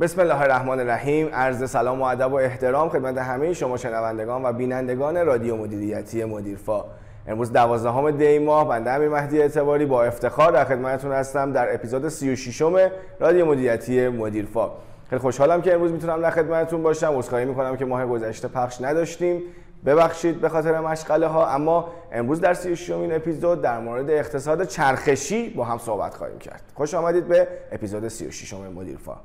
[0.00, 1.28] بسم الله الرحمن الرحیم.
[1.32, 6.84] عرض سلام و ادب و احترام خدمت همه شما شنوندگان و بینندگان رادیو مدیریتی مدیرفا.
[7.26, 12.08] امروز دوازدهم دی ماه بنده امیر مهدی اعتباری با افتخار در خدمتتون هستم در اپیزود
[12.08, 12.76] 36 م
[13.20, 14.70] رادیو مدیریتی مدیرفا.
[15.10, 17.12] خیلی خوشحالم که امروز می‌تونم در خدمتتون باشم.
[17.16, 19.42] عذرخواهی می‌کنم که ماه گذشته پخش نداشتیم.
[19.86, 25.48] ببخشید به خاطر مشغله ها اما امروز در 36 این اپیزود در مورد اقتصاد چرخشی
[25.48, 26.62] با هم صحبت خواهیم کرد.
[26.74, 29.16] خوش آمدید به اپیزود 36 مدیرفا.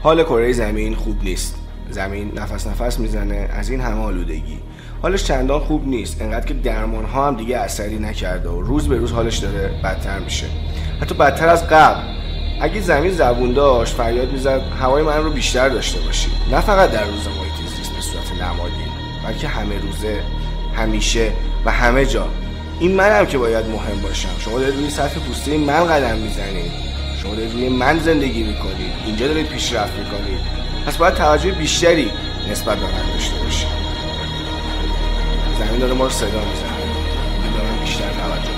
[0.00, 1.56] حال کره زمین خوب نیست.
[1.90, 4.58] زمین نفس نفس می‌زنه از این همه آلودگی.
[5.02, 6.22] حالش چندان خوب نیست.
[6.22, 10.18] انقدر که درمان ها هم دیگه اثری نکرده و روز به روز حالش داره بدتر
[10.18, 10.46] میشه.
[11.00, 12.00] حتی بدتر از قبل.
[12.60, 17.04] اگه زمین زبون داشت فریاد می‌زد هوای من رو بیشتر داشته باشید نه فقط در
[17.04, 18.84] روز محیط زیست به صورت نمادی
[19.26, 20.20] بلکه همه روزه
[20.74, 21.32] همیشه
[21.64, 22.28] و همه جا.
[22.80, 24.28] این منم که باید مهم باشم.
[24.38, 26.91] شما دارید روی سطح پوسته من قدم می‌زنید.
[27.22, 28.92] شما دارید روی من زندگی می‌کنید.
[29.06, 30.40] اینجا دارید پیشرفت می‌کنید.
[30.86, 32.10] پس باید توجه بیشتری
[32.50, 33.68] نسبت به من داشته باشید.
[35.58, 36.72] زمین داره ما رو صدا می‌زنه.
[37.80, 38.52] بیشتر توجه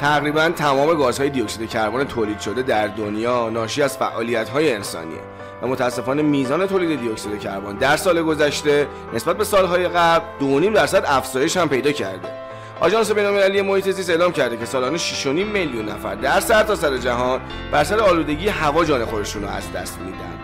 [0.00, 5.20] تقریبا تمام گازهای دیوکسید کربن تولید شده در دنیا ناشی از فعالیت های انسانیه
[5.62, 11.04] و متاسفانه میزان تولید دیوکسید کربن در سال گذشته نسبت به سالهای قبل 2.5 درصد
[11.06, 12.45] افزایش هم پیدا کرده.
[12.80, 17.40] آژانس بین‌المللی محیط زیست اعلام کرده که سالانه 6.5 میلیون نفر در سرتاسر سر جهان
[17.72, 20.38] بر سر آلودگی هوا جان خودشون رو از دست میدن.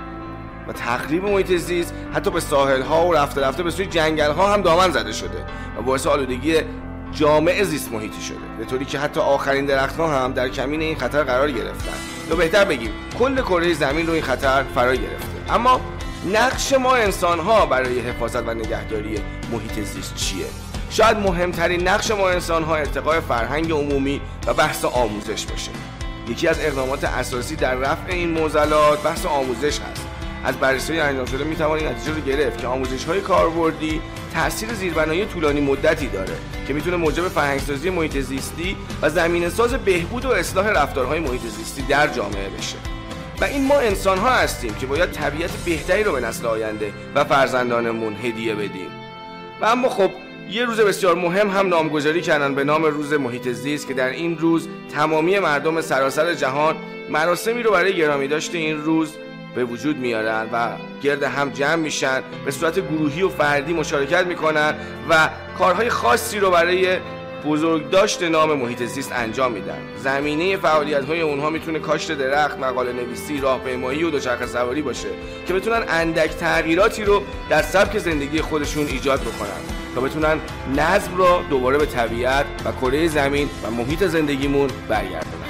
[0.68, 4.52] و تخریب محیط زیست حتی به ساحل ها و رفته رفته به سوی جنگل ها
[4.52, 5.44] هم دامن زده شده
[5.78, 6.56] و باعث آلودگی
[7.12, 8.36] جامع زیست محیطی شده.
[8.58, 11.96] به طوری که حتی آخرین درخت ها هم در کمین این خطر قرار گرفتن.
[12.30, 15.54] یا بهتر بگیم کل کره زمین رو این خطر فرا گرفته.
[15.54, 15.80] اما
[16.32, 19.18] نقش ما انسان ها برای حفاظت و نگهداری
[19.52, 20.46] محیط زیست چیه؟
[20.92, 25.70] شاید مهمترین نقش ما انسان ها ارتقای فرهنگ عمومی و بحث آموزش باشه.
[26.28, 30.06] یکی از اقدامات اساسی در رفع این معضلات بحث آموزش هست.
[30.44, 34.00] از بررسی انجام شده می توانید نتیجه رو گرفت که آموزش های کاربردی
[34.34, 36.34] تاثیر زیربنایی طولانی مدتی داره
[36.68, 41.82] که می‌تونه موجب فرهنگسازی محیط زیستی و زمین ساز بهبود و اصلاح رفتارهای محیط زیستی
[41.82, 42.76] در جامعه بشه.
[43.40, 47.24] و این ما انسان ها هستیم که باید طبیعت بهتری رو به نسل آینده و
[47.24, 48.90] فرزندانمون هدیه بدیم.
[49.60, 50.10] و اما خب
[50.50, 54.38] یه روز بسیار مهم هم نامگذاری کردن به نام روز محیط زیست که در این
[54.38, 56.76] روز تمامی مردم سراسر جهان
[57.10, 59.12] مراسمی رو برای گرامی داشته این روز
[59.54, 60.68] به وجود میارن و
[61.02, 64.74] گرد هم جمع میشن به صورت گروهی و فردی مشارکت می‌کنن
[65.10, 66.98] و کارهای خاصی رو برای
[67.46, 69.78] بزرگداشت نام محیط زیست انجام میدن.
[69.98, 75.08] زمینه فعالیت های اونها می‌تونه کاشت درخت مقاله نویسی راهپیمایی و دوچرخه سواری باشه
[75.46, 79.81] که بتونن اندک تغییراتی رو در سبک زندگی خودشون ایجاد بکنن.
[79.94, 80.40] تا بتونن
[80.76, 85.42] نظم را دوباره به طبیعت و کره زمین و محیط زندگیمون برگردونن.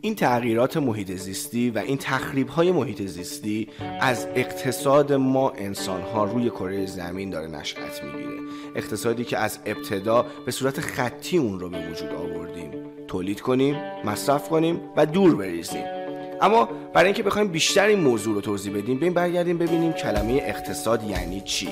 [0.00, 3.68] این تغییرات محیط زیستی و این تخریب های محیط زیستی
[4.00, 8.40] از اقتصاد ما انسان ها روی کره زمین داره نشأت می‌گیره.
[8.76, 12.70] اقتصادی که از ابتدا به صورت خطی اون رو به وجود آوردیم.
[13.08, 16.03] تولید کنیم مصرف کنیم و دور بریزیم.
[16.44, 21.02] اما برای اینکه بخوایم بیشتر این موضوع رو توضیح بدیم ببین برگردیم ببینیم کلمه اقتصاد
[21.04, 21.68] یعنی چی.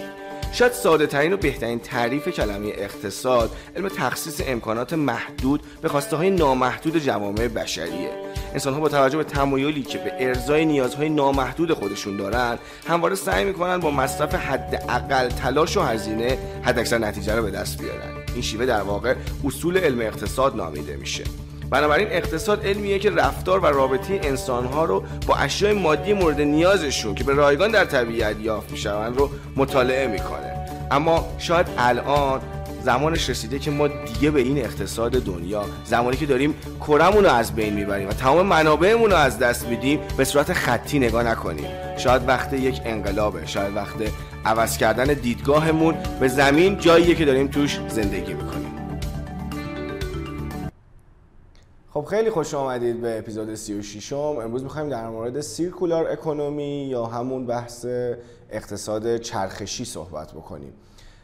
[0.52, 6.30] شاید ساده ترین و بهترین تعریف کلمه اقتصاد علم تخصیص امکانات محدود به خواسته های
[6.30, 8.10] نامحدود جوامع بشریه.
[8.52, 12.58] انسان ها با توجه به تمایلی که به ارزای نیازهای نامحدود خودشون دارن
[12.88, 18.12] همواره سعی می‌کنن با مصرف حداقل تلاش و هزینه حداکثر نتیجه رو به دست بیارن.
[18.32, 21.24] این شیوه در واقع اصول علم اقتصاد نامیده میشه.
[21.72, 27.24] بنابراین اقتصاد علمیه که رفتار و رابطه انسانها رو با اشیاء مادی مورد نیازشون که
[27.24, 30.66] به رایگان در طبیعت یافت می‌شوند رو مطالعه می‌کنه.
[30.90, 32.40] اما شاید الان
[32.84, 36.54] زمانش رسیده که ما دیگه به این اقتصاد دنیا زمانی که داریم
[36.88, 40.98] کرمون رو از بین می‌بریم و تمام منابعمون رو از دست میدیم به صورت خطی
[40.98, 41.66] نگاه نکنیم.
[41.98, 43.96] شاید وقت یک انقلابه شاید وقت
[44.44, 48.61] عوض کردن دیدگاهمون به زمین جاییه که داریم توش زندگی می‌کنیم.
[51.94, 57.06] خب خیلی خوش آمدید به اپیزود 36 م امروز می‌خوایم در مورد سیرکولار اکونومی یا
[57.06, 57.86] همون بحث
[58.50, 60.72] اقتصاد چرخشی صحبت بکنیم.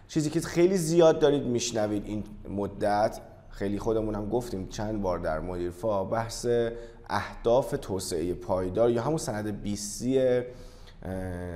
[0.09, 3.21] چیزی که خیلی زیاد دارید میشنوید این مدت
[3.51, 6.47] خیلی خودمون هم گفتیم چند بار در مدیرفا بحث
[7.11, 10.41] اهداف توسعه پایدار یا همون سند بیسی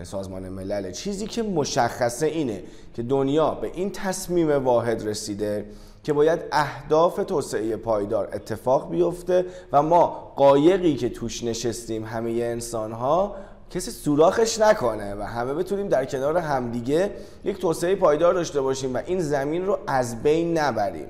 [0.02, 0.90] سازمان ملل.
[0.90, 2.62] چیزی که مشخصه اینه
[2.94, 5.64] که دنیا به این تصمیم واحد رسیده
[6.02, 12.92] که باید اهداف توسعه پایدار اتفاق بیفته و ما قایقی که توش نشستیم همه انسان
[12.92, 13.36] ها
[13.70, 17.10] کسی سوراخش نکنه و همه بتونیم در کنار همدیگه
[17.44, 21.06] یک توسعه پایدار داشته باشیم و این زمین رو از بین نبریم.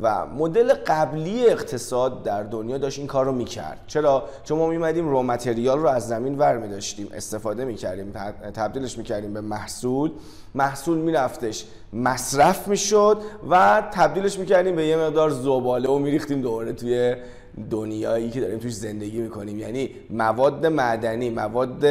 [0.00, 3.80] و مدل قبلی اقتصاد در دنیا داشت این کار رو می‌کرد.
[3.86, 7.08] چرا؟ چون ما میمدیم رو متریال رو از زمین ور میداشتیم.
[7.14, 8.12] استفاده می‌کردیم
[8.54, 10.10] تبدیلش می‌کردیم به محصول.
[10.54, 13.18] محصول میرفتش مصرف می‌شد
[13.50, 17.14] و تبدیلش می‌کردیم به یه مقدار زباله و میریختیم دوباره توی
[17.70, 19.58] دنیایی که داریم توش زندگی می‌کنیم.
[19.58, 21.84] یعنی مواد معدنی مواد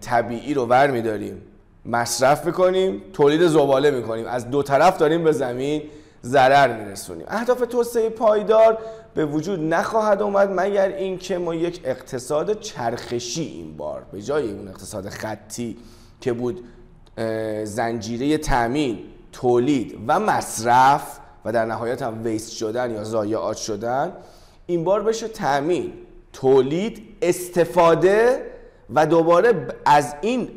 [0.00, 1.42] طبیعی رو ور میداریم.
[1.86, 4.26] مصرف می‌کنیم تولید زباله می‌کنیم.
[4.26, 5.82] از دو طرف داریم به زمین
[6.24, 7.26] ضرر میرسونیم.
[7.28, 8.78] اهداف توسعه پایدار
[9.14, 14.68] به وجود نخواهد اومد مگر اینکه ما یک اقتصاد چرخشی این بار به جای اون
[14.68, 15.76] اقتصاد خطی
[16.20, 16.64] که بود
[17.64, 18.98] زنجیره تامین
[19.32, 24.12] تولید و مصرف و در نهایت هم ویست شدن یا ضایعات شدن
[24.66, 25.92] این بار بشه تامین
[26.32, 28.42] تولید استفاده
[28.94, 30.48] و دوباره از این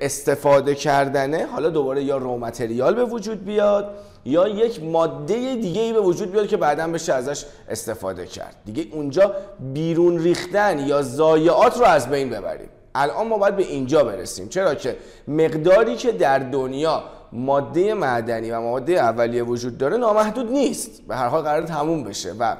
[0.00, 5.92] استفاده کردنه حالا دوباره یا رو متریال به وجود بیاد یا یک ماده دیگه ای
[5.92, 8.56] به وجود بیاد که بعدا بشه ازش استفاده کرد.
[8.64, 9.32] دیگه اونجا
[9.74, 12.68] بیرون ریختن یا ضایعات رو از بین ببریم.
[12.94, 14.48] الان ما باید به اینجا برسیم.
[14.48, 14.96] چرا که
[15.28, 21.02] مقداری که در دنیا ماده معدنی و ماده اولیه وجود داره نامحدود نیست.
[21.08, 22.56] به هر حال قرار تموم بشه و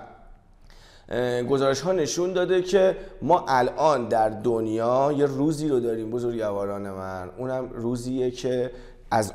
[1.50, 7.30] گزارش ها نشون داده که ما الان در دنیا یه روزی رو داریم بزرگواران من.
[7.38, 8.70] اونم روزیه که
[9.12, 9.32] از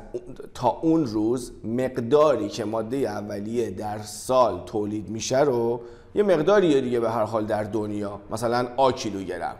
[0.54, 5.80] تا اون روز مقداری که ماده اولیه در سال تولید میشه رو
[6.14, 8.20] یه مقداری دیگه به هر حال در دنیا.
[8.30, 9.56] مثلا آ کیلوگرم.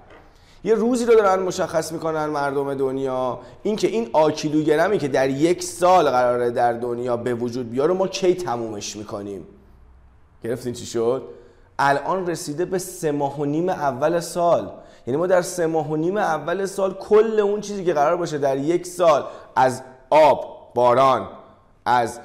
[0.65, 3.41] یه روزی رو دارن مشخص می‌کنن مردم دنیا.
[3.62, 8.09] اینکه این آ کیلوگرمی که در یک سال قراره در دنیا به وجود بیاره ما
[8.09, 9.47] کی تمومش می‌کنیم؟
[10.44, 11.23] گرفتین چی شد؟
[11.79, 14.70] الان رسیده به سه ماه و نیم اول سال.
[15.06, 18.38] یعنی ما در سه ماه و نیم اول سال کل اون چیزی که قرار باشه
[18.38, 19.25] در یک سال
[19.56, 21.28] از آب باران
[21.84, 22.20] از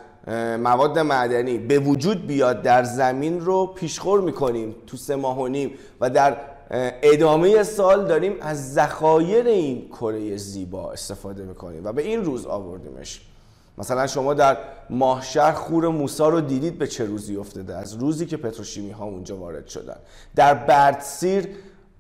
[0.60, 5.72] مواد معدنی به وجود بیاد در زمین رو پیشخور می‌کنیم تو سه ماه و نیم
[6.02, 6.38] و در
[7.02, 13.22] ادامه سال داریم از ذخایر این کره زیبا استفاده می‌کنیم و به این روز آوردیمش.
[13.78, 14.58] مثلا شما در
[14.90, 19.38] ماهشهر خور موسا رو دیدید به چه روزی افتاده از روزی که پتروشیمی ها اونجا
[19.38, 19.98] وارد شدن.
[20.36, 21.48] در بردسیر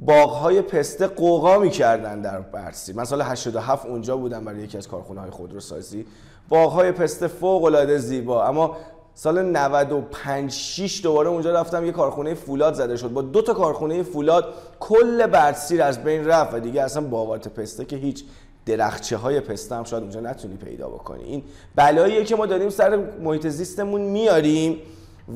[0.05, 2.93] باغهای پسته قوقا می‌کردن در برسی.
[2.93, 6.05] من سال 87 اونجا بودم برای یکی از کارخونه های خودروسازی.
[6.49, 8.45] باغهای پسته فوق العاده زیبا.
[8.45, 8.77] اما
[9.13, 13.07] سال 95 6 دوباره اونجا رفتم یه کارخونه فولاد زده شد.
[13.07, 17.85] با دو تا کارخونه فولاد کل برسیر از بین رفت و دیگه اصلا باغات پسته
[17.85, 18.23] که هیچ
[18.65, 21.23] درخچه های پسته هم شاید اونجا نتونی پیدا بکنی.
[21.23, 21.43] این
[21.75, 24.79] بلاییه که ما داریم سر محیط زیستمون میاریم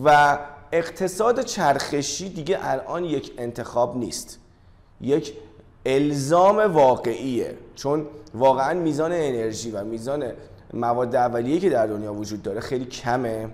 [0.05, 0.37] و
[0.71, 4.39] اقتصاد چرخشی دیگه الان یک انتخاب نیست.
[5.01, 5.33] یک
[5.85, 7.57] الزام واقعیه.
[7.75, 10.23] چون واقعا میزان انرژی و میزان
[10.73, 13.45] مواد اولیه که در دنیا وجود داره خیلی کمه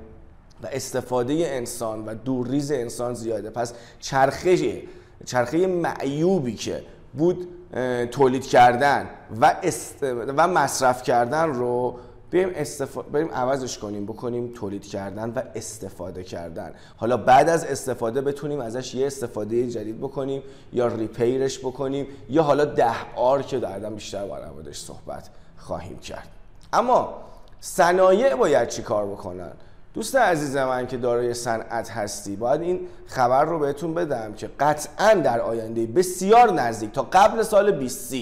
[0.63, 3.49] و استفاده انسان و دورریز انسان زیاده.
[3.49, 4.81] پس چرخه
[5.25, 7.47] چرخه معیوبی که بود
[8.11, 9.09] تولید کردن
[9.41, 9.55] و,
[10.37, 11.99] و مصرف کردن رو
[12.33, 13.01] بریم, استفا...
[13.01, 16.71] بریم عوضش کنیم بکنیم تولید کردن و استفاده کردن.
[16.97, 20.43] حالا بعد از استفاده بتونیم ازش یه استفاده جدید بکنیم
[20.73, 26.27] یا ریپیرش بکنیم یا حالا ده آر که دردم بیشتر با موردش صحبت خواهیم کرد.
[26.73, 27.13] اما
[27.59, 29.51] صنایع باید چی کار بکنن؟
[29.93, 35.13] دوست عزیز من که دارای صنعت هستی باید این خبر رو بهتون بدم که قطعا
[35.13, 38.13] در آینده بسیار نزدیک تا قبل سال 20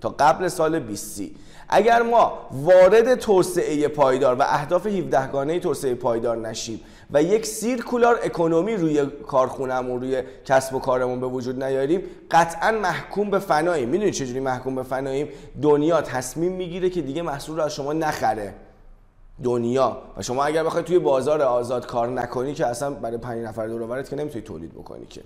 [0.00, 1.22] تا قبل سال 20
[1.70, 8.20] اگر ما وارد توسعه پایدار و اهداف 17 گانه توسعه پایدار نشیم و یک سیرکولار
[8.22, 13.88] اکونومی روی کارخونمون روی کسب و کارمون به وجود نیاریم قطعا محکوم به فناییم.
[13.88, 15.28] می‌دونید چجوری محکوم به فناییم؟
[15.62, 18.54] دنیا تصمیم می‌گیره که دیگه محصول رو از شما نخره.
[19.42, 20.02] دنیا.
[20.16, 24.02] و شما اگر بخواید توی بازار آزاد کار نکنی که اصلا برای پنج نفر دور
[24.02, 25.20] که نمی‌تونی تولید بکنی که.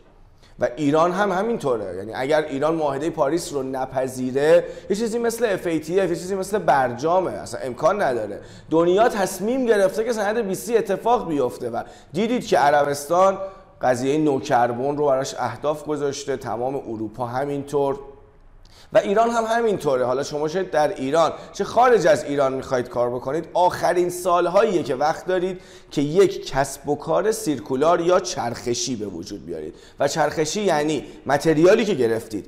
[0.58, 1.96] و ایران هم همینطوره.
[1.96, 7.30] یعنی اگر ایران معاهده پاریس رو نپذیره یه چیزی مثل FATF یه چیزی مثل برجامه
[7.30, 8.40] اصلا امکان نداره.
[8.70, 11.82] دنیا تصمیم گرفته که سند 20 اتفاق بیفته و
[12.12, 13.38] دیدید که عربستان
[13.82, 17.98] قضیه نوکربون رو براش اهداف گذاشته تمام اروپا همینطور.
[18.92, 20.04] و ایران هم همینطوره.
[20.04, 24.94] حالا شما چه در ایران چه خارج از ایران می‌خواید کار بکنید آخرین سالهاییه که
[24.94, 29.74] وقت دارید که یک کسب و کار سیرکولار یا چرخشی به وجود بیارید.
[30.00, 32.46] و چرخشی یعنی متریالی که گرفتید.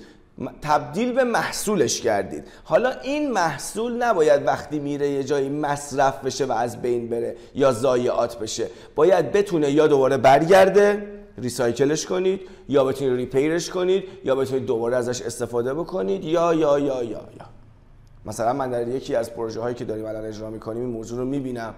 [0.63, 2.45] تبدیل به محصولش کردید.
[2.65, 7.73] حالا این محصول نباید وقتی میره یه جایی مصرف بشه و از بین بره یا
[7.73, 8.67] ضایعات بشه.
[8.95, 11.07] باید بتونه یا دوباره برگرده
[11.39, 16.55] recycle ش کنید یا بتونید repair ش کنید یا بتونید دوباره ازش استفاده بکنید یا
[16.55, 17.47] یا یا یا یا.
[18.25, 21.25] مثلا من در یکی از پروژه هایی که داریم الان اجرا می‌کنیم این موضوع رو
[21.25, 21.75] می‌بینم.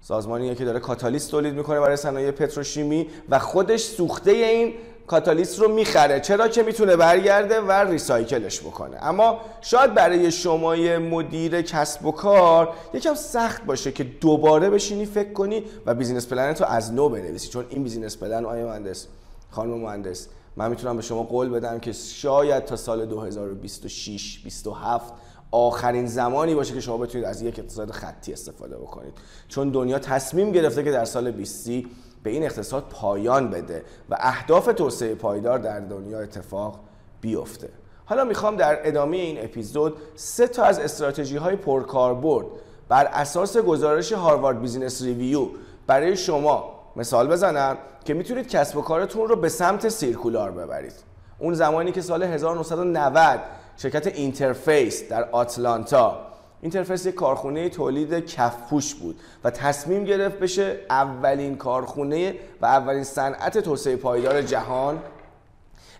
[0.00, 4.74] سازمانیه که داره کاتالیست تولید می‌کنه برای صنایع پتروشیمی و خودش سوخته این
[5.06, 6.20] کاتالیست رو می‌خره.
[6.20, 8.96] چرا که می‌تونه برگرده و recycle ش بکنه.
[9.00, 15.32] اما شاید برای شما مدیر کسب و کار یکم سخت باشه که دوباره بشینی فکر
[15.32, 17.48] کنی و business plan رو از نو بنویسی.
[17.48, 19.06] چون این business plan آیا مهندس
[19.50, 25.12] خانم مهندس من می‌تونم به شما قول بدم که شاید تا سال 2026 27
[25.50, 29.12] آخرین زمانی باشه که شما بتونید از یک اقتصاد خطی استفاده بکنید.
[29.48, 31.86] چون دنیا تصمیم گرفته که در سال 2030
[32.24, 36.80] به این اقتصاد پایان بده و اهداف توسعه پایدار در دنیا اتفاق
[37.20, 37.68] بیفته.
[38.04, 42.46] حالا می‌خوام در ادامه این اپیزود سه تا از استراتژی های پرکاربرد
[42.88, 45.48] بر اساس گزارش Harvard Business Review
[45.86, 50.94] برای شما مثال بزنم که می‌تونید کسب و کارتون رو به سمت circular ببرید.
[51.38, 53.40] اون زمانی که سال 1990
[53.76, 56.33] شرکت Interface در آتلانتا
[56.64, 63.58] Interface یک کارخونه تولید کفپوش بود و تصمیم گرفت بشه اولین کارخونه و اولین صنعت
[63.58, 64.98] توسعه پایدار جهان.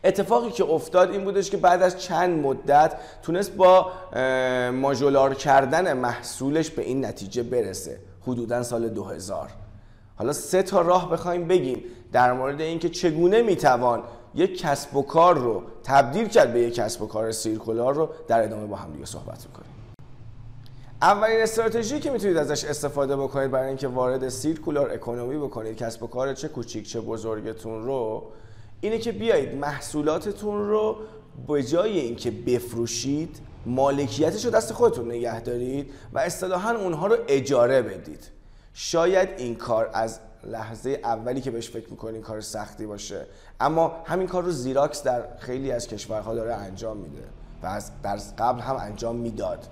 [0.05, 3.93] اتفاقی که افتاد این بودش که بعد از چند مدت تونست با
[4.71, 9.51] ماژولار کردن محصولش به این نتیجه برسه حدودا سال 2000
[10.17, 14.03] حالا سه تا راه بخوایم بگیم در مورد اینکه چگونه می‌توان
[14.35, 18.09] یک کسب و کار رو تبدیل کرد به یک کسب و کار سیرکولار رو.
[18.29, 19.74] در ادامه با هم دیگه صحبت می‌کنیم.
[21.05, 26.07] اولین استراتژی که می‌تونید ازش استفاده بکنید برای اینکه وارد سیرکولار اکونومی بکنید کسب و
[26.07, 28.25] کار چه کوچیک چه بزرگتون رو
[28.81, 30.97] اینه که بیایید محصولاتتون رو
[31.49, 37.83] به جای اینکه بفروشید مالکیتش رو دست خودتون نگه دارید و اصطلاحا اونها رو اجاره
[37.83, 38.29] بدید.
[38.75, 43.27] شاید این کار از لحظه اولی که بهش فکر می‌کنین کار سختی باشه
[43.61, 47.23] اما همین کار رو زیراکس در خیلی از کشورها داره انجام میده
[47.63, 49.69] و از در قبل هم انجام می‌داد.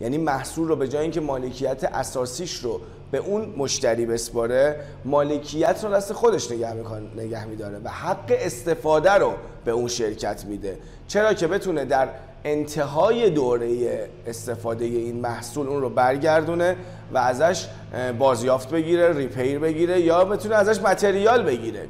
[0.00, 5.90] یعنی محصول رو به جای اینکه مالکیت اساسیش رو به اون مشتری بسپاره مالکیت رو
[5.90, 6.74] دست خودش نگه,
[7.16, 9.32] نگه میداره و حق استفاده رو
[9.64, 10.78] به اون شرکت میده.
[11.08, 12.08] چرا که بتونه در
[12.44, 16.76] انتهای دوره استفاده این محصول اون رو برگردونه
[17.12, 17.66] و ازش
[18.18, 21.88] بازیافت بگیره ریپیر بگیره یا بتونه ازش متریال بگیره.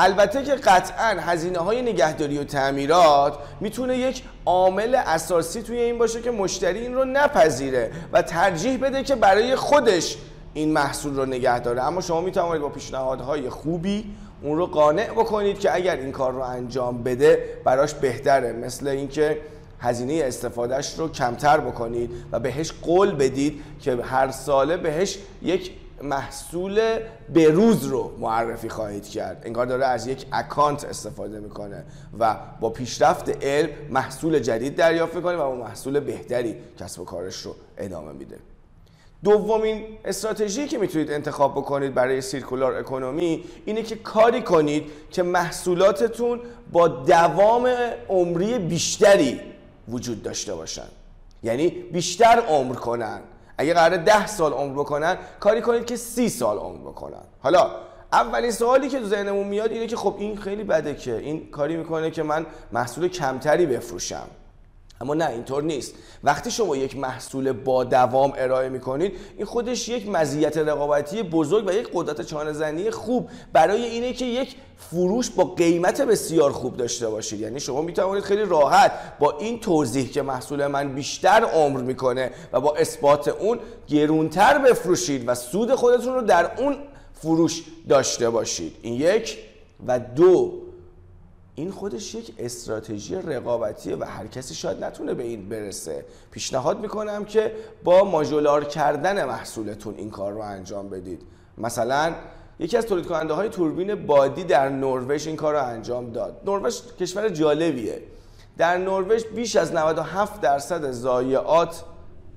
[0.00, 6.22] البته که قطعا هزینه های نگهداری و تعمیرات می‌تونه یک عامل اساسی توی این باشه
[6.22, 10.16] که مشتری این رو نپذیره و ترجیح بده که برای خودش
[10.54, 11.82] این محصول رو نگه داره.
[11.82, 16.40] اما شما می‌توانید با پیشنهادهای خوبی اون رو قانع بکنید که اگر این کار رو
[16.40, 18.52] انجام بده براش بهتره.
[18.52, 19.38] مثل اینکه
[19.80, 25.70] هزینه استفادهش رو کمتر بکنید و بهش قول بدید که هر ساله بهش یک
[26.02, 26.98] محصول
[27.34, 29.42] بروز رو معرفی خواهید کرد.
[29.44, 31.84] انگار داره از یک اکانت استفاده می‌کنه
[32.18, 37.36] و با پیشرفت علم محصول جدید دریافت می‌کنه و با محصول بهتری کسب و کارش
[37.36, 38.38] رو ادامه میده.
[39.24, 46.40] دومین استراتژی که می‌تونید انتخاب بکنید برای سیرکولار اکونومی اینه که کاری کنید که محصولاتتون
[46.72, 47.66] با دوام
[48.08, 49.40] عمری بیشتری
[49.88, 50.88] وجود داشته باشن.
[51.42, 53.20] یعنی بیشتر عمر کنن.
[53.58, 57.22] اگه قرار ده سال عمر بکنن کاری کنید که سی سال عمر بکنن.
[57.42, 57.70] حالا
[58.12, 61.76] اولین سوالی که تو ذهنمون میاد اینه که خب این خیلی بده که این کاری
[61.76, 64.26] می‌کنه که من محصول کمتری بفروشم.
[65.00, 65.94] اما نه اینطور نیست.
[66.24, 71.72] وقتی شما یک محصول با دوام ارائه می‌کنید این خودش یک مزیت رقابتی بزرگ و
[71.72, 73.28] یک قدرت چانه زنی خوب.
[73.52, 77.40] برای اینه که یک فروش با قیمت بسیار خوب داشته باشید.
[77.40, 82.60] یعنی شما می‌توانید خیلی راحت با این توضیح که محصول من بیشتر عمر می‌کنه و
[82.60, 86.76] با اثبات اون گرونتر بفروشید و سود خودتون رو در اون
[87.12, 88.76] فروش داشته باشید.
[88.82, 89.38] این یک
[89.86, 90.67] و دو
[91.58, 96.04] این خودش یک استراتژی رقابتیه و هر کسی شاید نتونه به این برسه.
[96.30, 97.52] پیشنهاد می‌کنم که
[97.84, 101.22] با ماژولار کردن محصولتون این کار رو انجام بدید.
[101.58, 102.14] مثلا
[102.58, 106.40] یکی از تولید کننده های توربین بادی در نروژ این کار رو انجام داد.
[106.46, 108.02] نروژ کشور جالبیه.
[108.58, 111.84] در نروژ بیش از 97 درصد ضایعات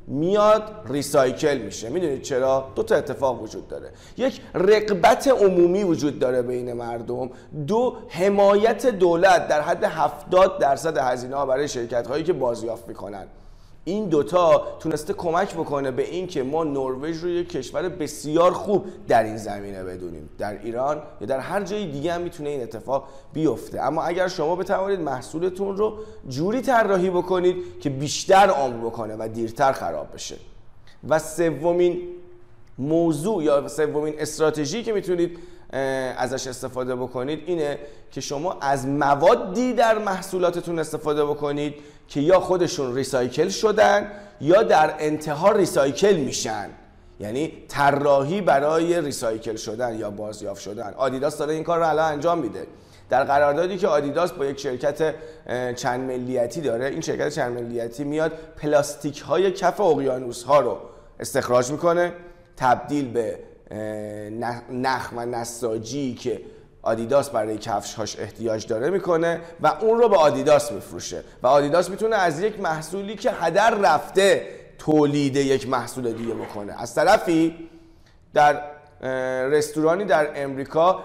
[0.08, 1.90] میاد ریسایکل میشه.
[1.90, 3.92] می‌دونید چرا؟ دو تا اتفاق وجود داره.
[4.18, 7.30] یک رقبت عمومی وجود داره بین مردم.
[7.68, 13.28] دو حمایت دولت در حد 70 درصد هزینه ها برای شرکت هایی که بازیافت می‌کنن.
[13.86, 19.24] این دوتا تونسته کمک بکنه به اینکه ما نروژ رو یک کشور بسیار خوب در
[19.24, 20.30] این زمینه بدونیم.
[20.38, 23.82] در ایران یا در هر جای دیگه هم می‌تونه این اتفاق بیفته.
[23.82, 25.98] اما اگر شما بتوانید محصولتون رو
[26.30, 30.36] جوری طراحی بکنید که بیشتر عمر بکنه و دیرتر خراب بشه.
[31.10, 32.02] و سومین
[32.78, 35.40] موضوع یا سومین استراتژی که می‌تونید
[36.18, 37.80] ازش استفاده بکنید اینه
[38.12, 41.74] که شما از موادی در محصولاتتون استفاده بکنید
[42.12, 46.70] که یا خودشون ریسایکل شدن یا در انتها ریسایکل میشن.
[47.20, 50.94] یعنی طراحی برای ریسایکل شدن یا بازیافت شدن.
[50.98, 52.68] آدیداس داره این کار رو الان انجام میده.
[53.10, 55.16] در قراردادی که آدیداس با یک شرکت
[55.76, 60.78] چند ملیتی داره این شرکت چند ملیتی میاد پلاستیک های کف اقیانوس ها رو
[61.20, 62.14] استخراج می‌کنه.
[62.58, 63.40] تبدیل به
[64.72, 66.42] نخ و نساجی که
[66.84, 71.24] آدیداس برای کفش هاش احتیاج داره می‌کنه و اون رو به آدیداس میفروشه.
[71.44, 74.48] و آدیداس می‌تونه از یک محصولی که هدر رفته
[74.80, 76.82] تولید یک محصول دیگه بکنه.
[76.82, 77.70] از طرفی
[78.34, 78.62] در
[79.50, 81.04] رستورانی در امریکا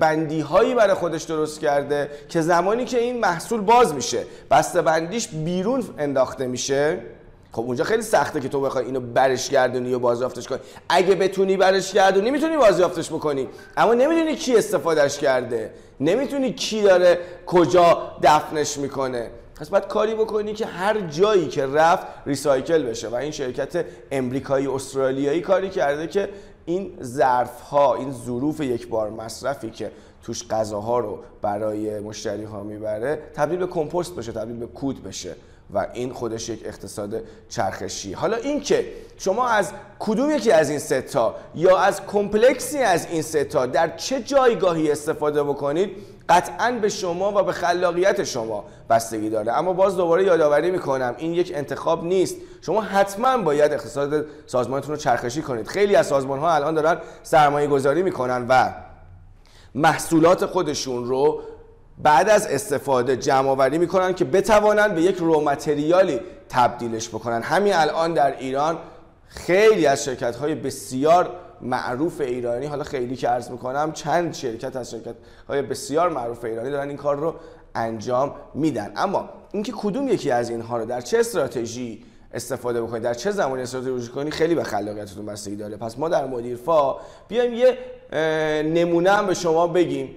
[0.00, 4.24] بندی هایی برای خودش درست کرده که زمانی که این محصول باز میشه
[4.84, 6.98] بندیش بیرون انداخته میشه
[7.54, 10.58] خب اونجا خیلی سخته که تو بخوای اینو برش گردونی و بازیافتش کنی.
[10.88, 13.48] اگه بتونی برش گردونی می‌تونی بازیافتش بکنی.
[13.76, 15.70] اما نمی‌دونی کی استفادهش کرده.
[16.00, 19.30] نمی‌تونی کی داره کجا دفنش می‌کنه.
[19.60, 23.08] پس باید کاری بکنی که هر جایی که رفت ریسایکل بشه.
[23.08, 26.28] و این شرکت امریکایی استرالیایی کاری کرده که
[26.64, 29.90] این ظرف ها این ظروف یک بار مصرفی که
[30.22, 35.36] توش غذاها رو برای مشتری ها می‌بره تبدیل به کمپوست بشه تبدیل به کود بشه.
[35.74, 38.12] و این خودش یک اقتصاد چرخشی.
[38.12, 38.86] حالا این که
[39.18, 44.22] شما از کدوم یکی از این ستا یا از کمپلکسی از این ستا در چه
[44.22, 45.90] جایگاهی استفاده بکنید
[46.28, 49.52] قطعا به شما و به خلاقیت شما بستگی داره.
[49.52, 52.36] اما باز دوباره یادآوری می‌کنم این یک انتخاب نیست.
[52.60, 55.66] شما حتما باید اقتصاد سازمانتون رو چرخشی کنید.
[55.66, 58.72] خیلی از سازمان ها الان دارن سرمایه گذاری می‌کنن و
[59.74, 61.40] محصولات خودشون رو
[61.98, 67.42] بعد از استفاده جمع آوری می‌کنن که بتوانند به یک رو متریالی تبدیلش بکنن.
[67.42, 68.78] همین الان در ایران
[69.26, 74.90] خیلی از شرکت های بسیار معروف ایرانی حالا خیلی که عرض می‌کنم چند شرکت از
[74.90, 75.14] شرکت
[75.48, 77.34] های بسیار معروف ایرانی دارن این کار رو
[77.74, 78.92] انجام میدن.
[78.96, 83.62] اما اینکه کدوم یکی از اینها رو در چه استراتژی استفاده بکنید در چه زمانی
[83.62, 85.76] استفاده کنید خیلی به خلاقیتتون بستگی داره.
[85.76, 86.96] پس ما در مدیرفا
[87.28, 87.78] بیایم یه
[88.62, 90.16] نمونه هم به شما بگیم.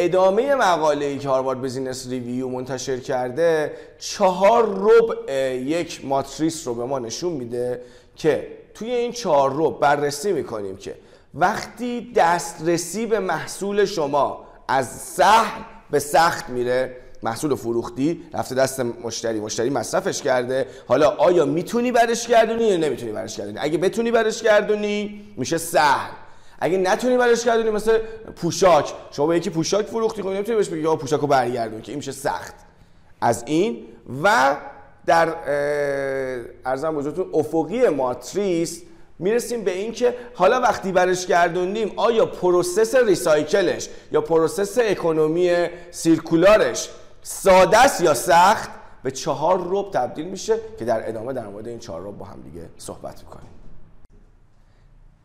[0.00, 6.84] ادامه مقاله ای که هاروارد بزینس ریویو منتشر کرده چهار ربع یک ماتریس رو به
[6.84, 7.82] ما نشون میده
[8.16, 10.94] که توی این چهار ربع بررسی می‌کنیم که
[11.34, 19.40] وقتی دسترسی به محصول شما از سهل به سخت میره محصول فروختی رفته دست مشتری
[19.40, 24.42] مشتری مصرفش کرده حالا آیا می‌تونی برش گردونی یا نمی‌تونی برش گردونی؟ اگه بتونی برش
[24.42, 26.10] گردونی میشه سهل
[26.60, 27.98] اگه نتونی برش گردونی مثل
[28.36, 28.92] پوشاک.
[29.10, 32.12] شما به یکی پوشاک فروختی خب نمی‌تونی بهش بگی آقا پوشاکو برگردون که این میشه
[32.12, 32.54] سخت.
[33.20, 33.86] از این
[34.22, 34.56] و
[35.06, 35.34] عرضم
[36.64, 38.82] به حضورتون افقی ماتریس
[39.18, 45.68] می‌رسیم به این که حالا وقتی برش گردوندیم آیا process recycle ش یا process economy
[45.90, 46.90] circular ش
[47.22, 48.70] ساده است یا سخت؟
[49.02, 52.40] به چهار ربع تبدیل میشه که در ادامه در مورد این چهار ربع با هم
[52.40, 53.50] دیگه صحبت می‌کنیم.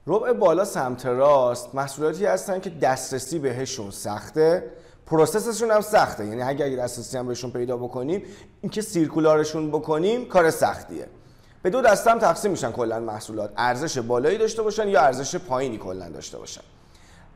[0.07, 4.71] ربع بالا سمت راست محصولاتی هستن که دسترسی بهشون سخته
[5.05, 6.25] پروسسشون هم سخته.
[6.25, 8.23] یعنی اگر دسترسی هم بهشون پیدا بکنیم
[8.61, 11.07] اینکه سیرکولارشون بکنیم کار سختیه.
[11.61, 13.51] به دو دسته هم تقسیم میشن کلا محصولات.
[13.57, 16.61] ارزش بالایی داشته باشن یا ارزش پایینی کلا داشته باشن.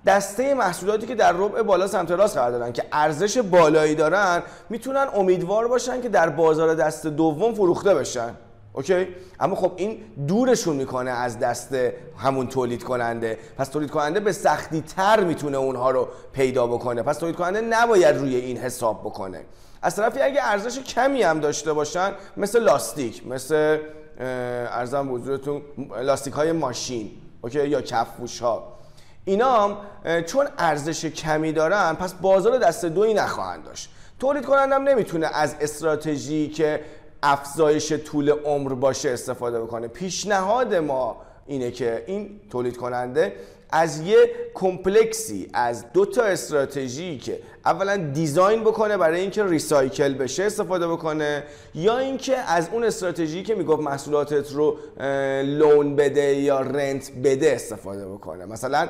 [0.05, 5.07] دسته محصولاتی که در ربع بالا سمت راست قرار دارن که ارزش بالایی دارن می‌تونن
[5.13, 8.33] امیدوار باشن که در بازار دست دوم فروخته بشن.
[8.73, 9.07] okay؟
[9.39, 11.75] اما خب این دورشون می‌کنه از دست
[12.17, 17.03] همون تولید کننده پس تولید کننده به سختی تر می‌تونه اونها رو پیدا بکنه.
[17.03, 19.45] پس تولید کننده نباید روی این حساب بکنه.
[19.81, 23.79] از طرفی اگه ارزش کمی هم داشته باشن مثل لاستیک مثل
[24.19, 25.61] عرضم به حضورتون
[26.01, 28.77] لاستیک های ماشین okay؟ یا کفپوش ها
[29.25, 29.77] اینا
[30.25, 33.89] چون ارزش کمی دارن پس بازار دست دومی نخواهند داشت.
[34.19, 36.81] تولید کنندم نمی‌تونه از استراتژی که
[37.23, 39.87] افزایش طول عمر باشه استفاده بکنه.
[39.87, 43.33] پیشنهاد ما اینه که این تولید کننده
[43.69, 44.17] از یه
[44.53, 51.43] کمپلکسی از دو تا استراتژی که اولا دیزاین بکنه برای اینکه ریسایکل بشه استفاده بکنه
[51.75, 54.77] یا اینکه از اون استراتژی که می‌گفت محصولاتت رو
[55.43, 58.45] لون بده یا رنت بده استفاده بکنه.
[58.45, 58.89] مثلا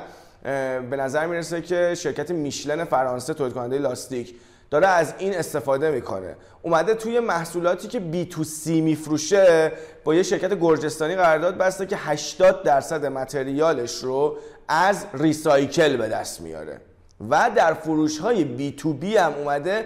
[0.90, 4.34] به نظر می‌رسه که شرکت میشلن فرانسه تولید کننده لاستیک.
[4.70, 6.36] داره از این استفاده می‌کنه.
[6.62, 9.72] اومده توی محصولاتی که بی تو سی میفروشه
[10.04, 14.36] با یه شرکت گرجستانی قرارداد بسته که 80 درصد متریالش رو
[14.68, 16.80] از ریسایکل به دست میاره.
[17.30, 19.84] و در فروش های بی تو بی هم اومده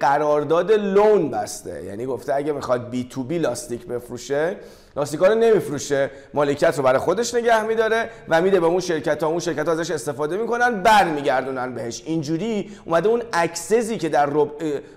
[0.00, 1.84] قرارداد لون بسته.
[1.84, 4.56] یعنی گفته اگه می‌خواد بی تو بی لاستیک بفروشه
[4.96, 6.10] لاستیکا رو نمیفروشه.
[6.34, 9.72] مالکیت رو برای خودش نگه میداره و میده به اون شرکت ها اون شرکت ها
[9.72, 12.02] ازش استفاده می‌کنن برمیگردونن بهش.
[12.06, 14.26] اینجوری اومده اون اکسزی که در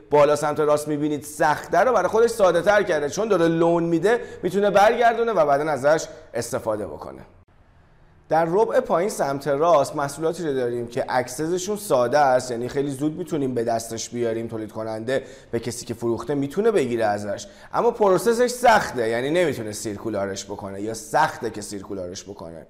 [0.10, 3.10] بالا سمت راست می‌بینید سخته رو برای خودش ساده تر کرده.
[3.10, 7.22] چون داره لون میده می‌تونه برگردونه و بعدا ازش استفاده بکنه.
[8.30, 13.18] در ربع پایین سمت راست محصولاتی رو داریم که اکسسشون ساده است یعنی خیلی زود
[13.18, 17.48] می‌تونیم به دستش بیاریم تولید کننده به کسی که فروخته می‌تونه بگیره ازش.
[17.74, 22.66] اما process ش سخته یعنی نمی‌تونه circular ش بکنه یا سخته که circular ش بکنه.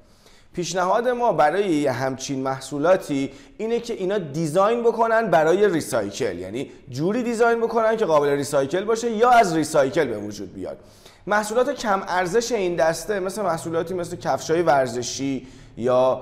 [0.53, 7.61] پیشنهاد ما برای همچین محصولاتی اینه که اینا design بکنن برای recycle یعنی جوری design
[7.61, 10.77] بکنن که قابل recycle باشه یا از recycle به وجود بیاد.
[11.27, 16.21] محصولات کم ارزش این دسته مثل محصولاتی مثل کفشای ورزشی یا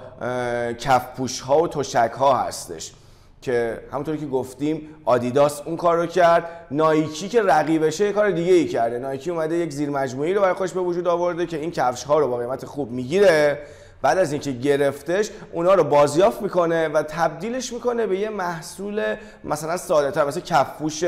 [0.80, 2.94] کفپوش ها و تشک ها هستش
[3.42, 8.54] که همونطوری که گفتیم آدیداس اون کار رو کرد نایکی که رقیبشه یه کار دیگه
[8.54, 9.00] ای کرده.
[9.00, 12.20] نایکی اومده یک زیر مجموعی رو برای خودش به وجود آورده که این کفش ها
[12.20, 13.60] رو با قیمت خوب می‌گیره.
[14.02, 19.78] بعد از اینکه گرفتش اونا رو بازیافت می‌کنه و تبدیلش می‌کنه به یه محصول مثلا
[19.78, 21.04] ساده تر مثل کفپوش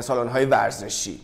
[0.00, 1.20] سالن های ورزشی.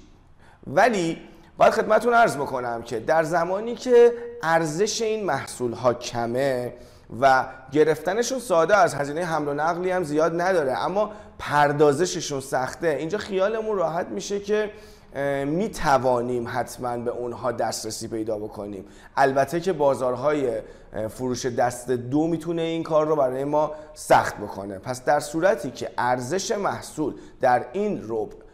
[0.66, 1.18] ولی
[1.58, 6.72] باید خدمتون عرض بکنم که در زمانی که ارزش این محصول ها کمه
[7.20, 12.88] و گرفتنشون ساده از هزینه حمل و نقلی هم زیاد نداره اما پردازششون سخته.
[12.88, 14.70] اینجا خیالمون راحت میشه که
[15.46, 18.84] می توانیم حتما به اونها دسترسی پیدا بکنیم.
[19.16, 20.60] البته که بازارهای
[21.08, 24.78] فروش دست دو می‌تونه این کار رو برای ما سخت بکنه.
[24.78, 28.45] پس در صورتی که ارزش محصول در این ربع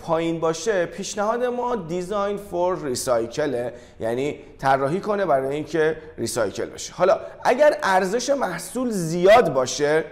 [0.00, 6.92] پایین باشه پیشنهاد ما دیزاین فور ریسایکله یعنی طراحی کنه برای اینکه recycle بشه.
[6.92, 10.04] حالا اگر ارزش محصول زیاد باشه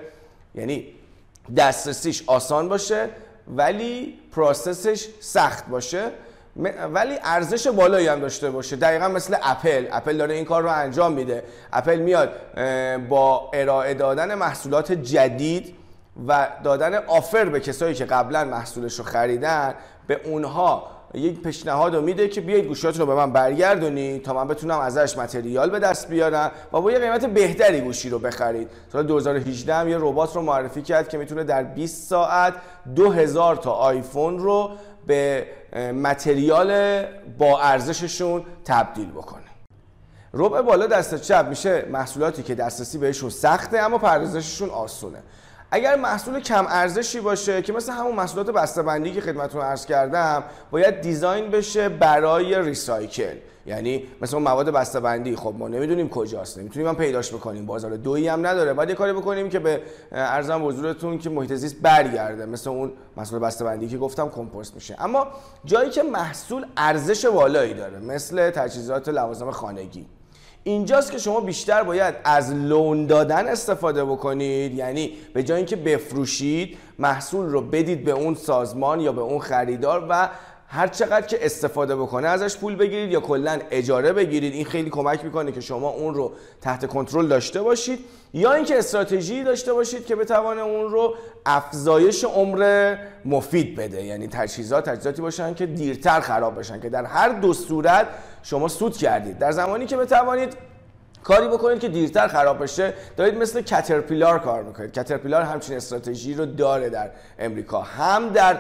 [0.55, 0.87] یعنی
[1.57, 3.09] دسترسیش آسان باشه
[3.57, 6.11] ولی process ش سخت باشه
[6.95, 8.77] ولی ارزش بالایی هم داشته باشه.
[8.77, 9.87] دقیقا مثل اپل.
[9.93, 11.45] اپل داره این کار رو انجام میده.
[11.73, 12.33] اپل میاد
[13.09, 15.75] با ارائه دادن محصولات جدید
[16.29, 19.75] و دادن offer به کسایی که قبلا محصولش رو خریدن
[20.07, 24.49] به اونها یک پیشنهاد رو میده که بیایید گوشیاتون رو به من برگردونید تا من
[24.49, 28.69] بتونم ازش متریال به دست بیارم و با یه قیمت بهتری گوشی رو بخرید.
[28.93, 32.55] سال 2018 هم یه ربات رو معرفی کرد که می‌تونه در 20 ساعت
[32.95, 34.71] 2000 تا آیفون رو
[35.07, 35.47] به
[35.95, 37.03] متریال
[37.39, 39.43] با ارزششون تبدیل بکنه.
[40.35, 45.19] ربع بالا دست چپ میشه محصولاتی که دسترسی بهشون سخته اما پردازششون آسونه.
[45.75, 51.01] اگر محصول کم ارزشی باشه که مثل همون محصولات بسته‌بندی که خدمتتون عرض کردم باید
[51.01, 53.37] دیزاین بشه برای ریسایکل.
[53.67, 55.37] یعنی مثل اون مواد بسته‌بندی.
[55.37, 57.67] خب ما نمی‌دونیم کجاست نمی‌تونیم هم پیداش بکنیم.
[57.67, 58.73] بازار دویی هم نداره.
[58.73, 59.83] باید یه کاری بکنیم که به
[60.13, 62.47] ارزم حضورتون که محیط زیست برگرده.
[62.47, 64.97] مثل اون محصول بسته‌بندی که گفتم کمپوست میشه.
[64.99, 65.27] اما
[65.65, 70.07] جایی که محصول ارزش بالایی داره مثل تجهیزات لوازم خانگی.
[70.65, 74.75] اینجاست که شما بیشتر باید از لون دادن استفاده بکنید.
[74.75, 80.07] یعنی به جای اینکه بفروشید محصول رو بدید به اون سازمان یا به اون خریدار
[80.09, 80.29] و
[80.75, 85.25] هر چقدر که استفاده بکنه ازش پول بگیرید یا کلا اجاره بگیرید این خیلی کمک
[85.25, 87.99] می‌کنه که شما اون رو تحت کنترل داشته باشید.
[88.35, 91.15] یا اینکه استراتژی داشته باشید که بتوانه اون رو
[91.47, 94.05] افزایش عمر مفید بده.
[94.05, 98.07] یعنی تجهیزات تجهیزاتی باشن که دیرتر خراب بشن که در هر دو صورت
[98.43, 99.39] شما سود کردید.
[99.39, 100.57] در زمانی که بتوانید
[101.25, 102.95] کاری بکنید که دیرتر خراب بشه.
[103.17, 104.93] دارید مثل کترپیلار کار می‌کنید.
[104.93, 107.81] کترپیلار همچین استراتژی رو داره در امریکا.
[107.81, 108.57] هم در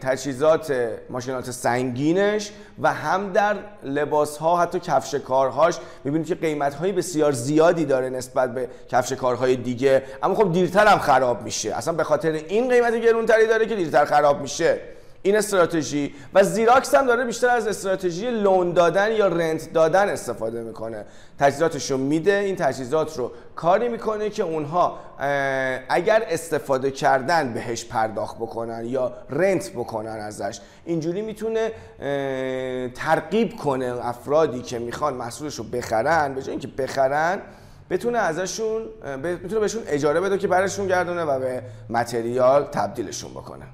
[0.00, 0.74] تجهیزات
[1.10, 2.50] ماشینات سنگینش
[2.82, 5.78] و هم در لباس ها حتی کفش کارهاش.
[6.04, 10.02] می‌بینید که قیمت های بسیار زیادی داره نسبت به کفش کارهای دیگه.
[10.22, 11.74] اما خب دیرتر هم خراب میشه.
[11.74, 14.80] اصلا به خاطر این قیمت گرونتری داره که دیرتر خراب میشه.
[15.22, 20.62] این استراتژی و زیراکس هم داره بیشتر از استراتژی لون دادن یا رنت دادن استفاده
[20.62, 21.04] می‌کنه.
[21.38, 24.98] تجهیزاتش رو میده این تجهیزات رو کاری می‌کنه که اونها
[25.88, 31.72] اگر استفاده کردن بهش پرداخت بکنن یا رنت بکنن ازش اینجوری می‌تونه
[32.94, 36.34] ترغیب کنه افرادی که می‌خوان محصولش رو بخرن.
[36.34, 37.38] به جای اینکه بخرن
[37.90, 38.82] بتونه ازشون
[39.22, 43.64] بتونه بهشون اجاره بده که برشون گردونه و به متریال تبدیلشون بکنه.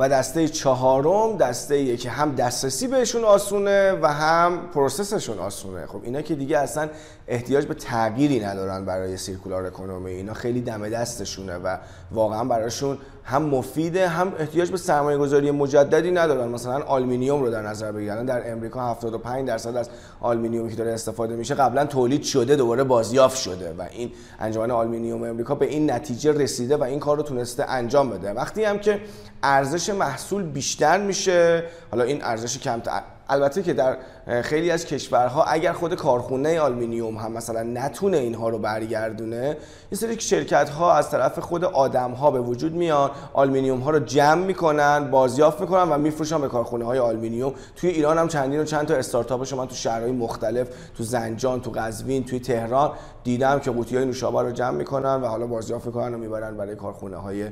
[0.00, 5.86] و دسته چهارم دسته که هم دسترسی بهشون آسونه و هم پروسسشون آسونه.
[5.86, 6.88] خب اینا که دیگه اصلا
[7.28, 10.10] احتیاج به تغییری ندارن برای circular economy.
[10.10, 11.76] اینا خیلی دم دستشونه و
[12.10, 16.48] واقعا براشون هم مفیده هم احتیاج به سرمایه گذاری مجددی ندارن.
[16.48, 18.24] مثلا آلومینیوم رو در نظر بگیرن.
[18.24, 23.36] در امریکا 75 درصد از آلومینیومی که داره استفاده میشه قبلا تولید شده دوباره بازیافت
[23.36, 27.64] شده و این انجمن آلومینیوم امریکا به این نتیجه رسیده و این کار رو تونسته
[27.68, 28.32] انجام بده.
[28.32, 29.00] وقتی هم که
[29.42, 33.96] ارزش محصول بیشتر میشه حالا این ارزش کمتر البته که در
[34.42, 39.56] خیلی از کشورها اگر خود کارخونه آلومینیوم هم مثلا نتونه اینها رو برگردونه
[39.90, 43.98] این سری شرکت ها از طرف خود آدم ها به وجود میان آلومینیوم ها رو
[43.98, 47.54] جمع می‌کنن بازیافت می‌کنن و میفروشن به کارخونه های آلومینیوم.
[47.76, 51.70] توی ایران هم چندین و چند تا استارتاپ شما تو شهرهای مختلف تو زنجان تو
[51.70, 52.92] قزوین توی تهران
[53.24, 56.76] دیدم که قوطی های نوشابه رو جمع می‌کنن و حالا بازیافت می‌کنن و می‌برن برای
[56.76, 57.48] کارخونه های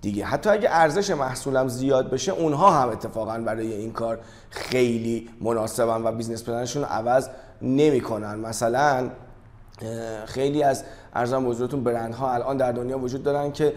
[0.00, 0.24] دیگه.
[0.24, 4.18] حتی اگه ارزش محصولم زیاد بشه اونها هم اتفاقا برای این کار
[4.50, 7.28] خیلی مناسبن و business plan شون عوض
[7.62, 8.34] نمی‌کنن.
[8.34, 9.10] مثلا
[10.26, 10.84] خیلی از
[11.14, 13.72] عرضم حضورتون برندها الان در دنیا وجود دارن که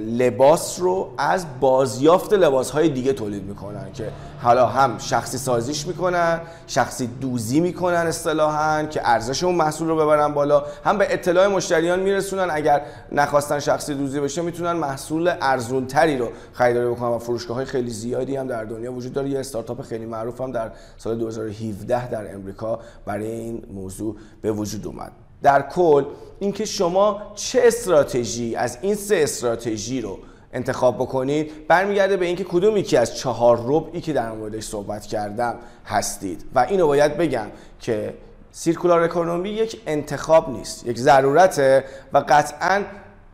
[0.00, 4.10] لباس رو از بازیافت لباس های دیگه تولید می‌کنن که
[4.42, 10.34] حالا هم شخصی سازیش می‌کنن شخصی دوزی می‌کنن اصطلاحا که ارزش اون محصول رو ببرن
[10.34, 10.62] بالا.
[10.84, 16.28] هم به اطلاع مشتریان میرسونن اگر نخواستن شخصی دوزی بشه می‌تونن محصول ارزون تری رو
[16.52, 19.28] خریداری بکنن و فروشگاه های خیلی زیادی هم در دنیا وجود داره.
[19.28, 24.86] یه استارتاپ خیلی معروف هم در سال 2017 در امریکا برای این موضوع به وجود
[24.86, 25.12] اومد.
[25.46, 26.04] در کل
[26.38, 30.18] اینکه شما چه استراتژی از این سه استراتژی رو
[30.52, 35.54] انتخاب بکنید برمیگرده به اینکه کدوم یکی از چهار ربعی که در موردش صحبت کردم
[35.86, 36.44] هستید.
[36.54, 37.46] و اینو باید بگم
[37.80, 38.14] که
[38.52, 42.82] سیرکولار اکونومی یک انتخاب نیست یک ضرورته و قطعا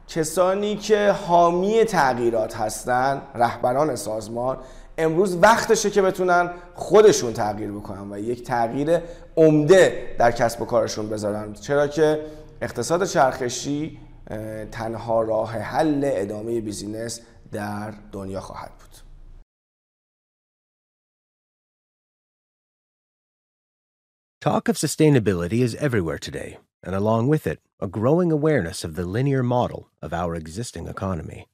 [0.08, 4.56] کسانی که حامی تغییرات هستند رهبران سازمان
[4.98, 9.00] امروز وقتشه که بتونن خودشون تغییر بکنن و یک تغییر
[9.36, 12.26] عمده در کسب و کارشون بذارن چرا که
[12.62, 13.98] اقتصاد چرخشی
[14.72, 17.20] تنها راه حل ادامه بیزینس
[17.52, 18.82] در دنیا خواهد بود
[24.42, 29.06] Talk of sustainability is everywhere today, and along with it, a growing awareness of the
[29.06, 31.46] linear model of our existing economy.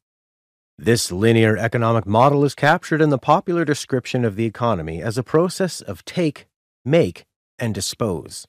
[0.81, 5.25] This linear economic model is captured in the popular description of the economy as a
[5.25, 6.47] process of take,
[6.85, 7.25] make,
[7.59, 8.47] and dispose.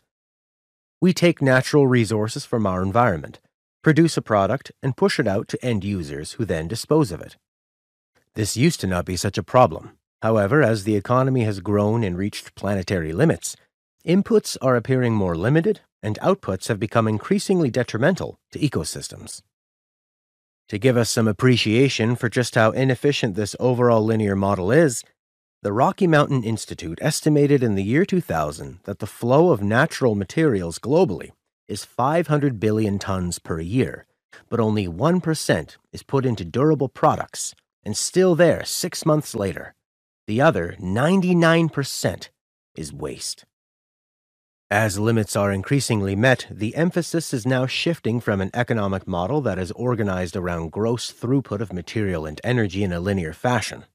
[1.02, 3.40] We take natural resources from our environment,
[3.82, 7.36] produce a product, and push it out to end users who then dispose of it.
[8.36, 9.98] This used to not be such a problem.
[10.22, 13.56] However, as the economy has grown and reached planetary limits,
[14.06, 19.42] inputs are appearing more limited and outputs have become increasingly detrimental to ecosystems.
[20.70, 25.04] To give us some appreciation for just how inefficient this overall linear model is,
[25.64, 30.78] the Rocky Mountain Institute estimated in the year 2000 that the flow of natural materials
[30.78, 31.32] globally
[31.68, 34.06] is 500 billion tons per year,
[34.48, 39.74] but only 1% is put into durable products, and still there six months later.
[40.28, 42.30] The other 99%
[42.76, 43.44] is waste.
[44.72, 49.58] As limits are increasingly met, the emphasis is now shifting from an economic model that
[49.58, 53.86] is organized around gross throughput of material and energy in a linear fashion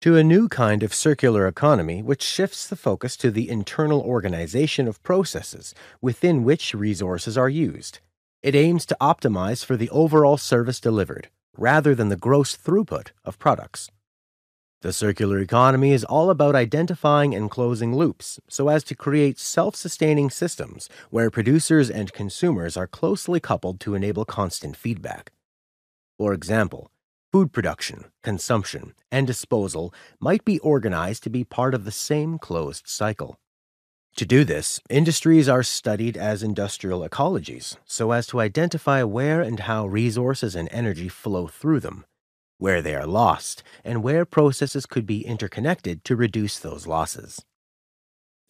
[0.00, 4.88] to a new kind of circular economy which shifts the focus to the internal organization
[4.88, 7.98] of processes within which resources are used.
[8.42, 13.38] It aims to optimize for the overall service delivered rather than the gross throughput of
[13.38, 13.90] products.
[14.82, 19.76] The circular economy is all about identifying and closing loops so as to create self
[19.76, 25.32] sustaining systems where producers and consumers are closely coupled to enable constant feedback.
[26.16, 26.90] For example,
[27.30, 32.88] food production, consumption, and disposal might be organized to be part of the same closed
[32.88, 33.38] cycle.
[34.16, 39.60] To do this, industries are studied as industrial ecologies so as to identify where and
[39.60, 42.06] how resources and energy flow through them
[42.60, 47.44] where they are lost, and where processes could be interconnected to reduce those losses.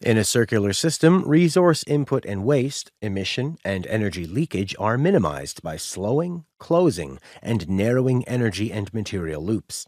[0.01, 5.77] In a circular system, resource input and waste, emission, and energy leakage are minimized by
[5.77, 9.87] slowing, closing, and narrowing energy and material loops.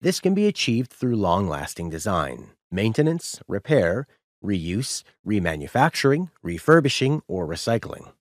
[0.00, 4.06] This can be achieved through long lasting design, maintenance, repair,
[4.42, 8.12] reuse, remanufacturing, refurbishing, or recycling.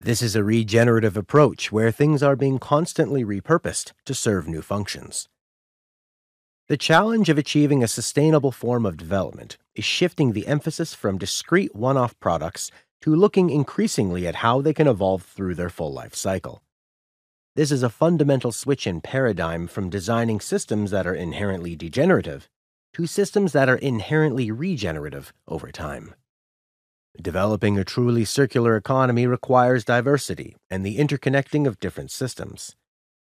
[0.00, 5.28] This is a regenerative approach where things are being constantly repurposed to serve new functions.
[6.68, 11.74] The challenge of achieving a sustainable form of development is shifting the emphasis from discrete
[11.74, 16.14] one off products to looking increasingly at how they can evolve through their full life
[16.14, 16.62] cycle.
[17.56, 22.48] This is a fundamental switch in paradigm from designing systems that are inherently degenerative
[22.92, 26.14] to systems that are inherently regenerative over time.
[27.20, 32.76] Developing a truly circular economy requires diversity and the interconnecting of different systems.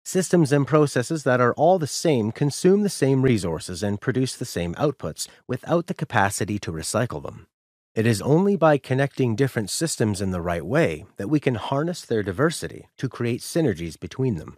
[0.03, 4.43] Systems and processes that are all the same consume the same resources and produce the
[4.43, 7.47] same outputs without the capacity to recycle them.
[7.95, 12.01] It is only by connecting different systems in the right way that we can harness
[12.01, 14.57] their diversity to create synergies between them.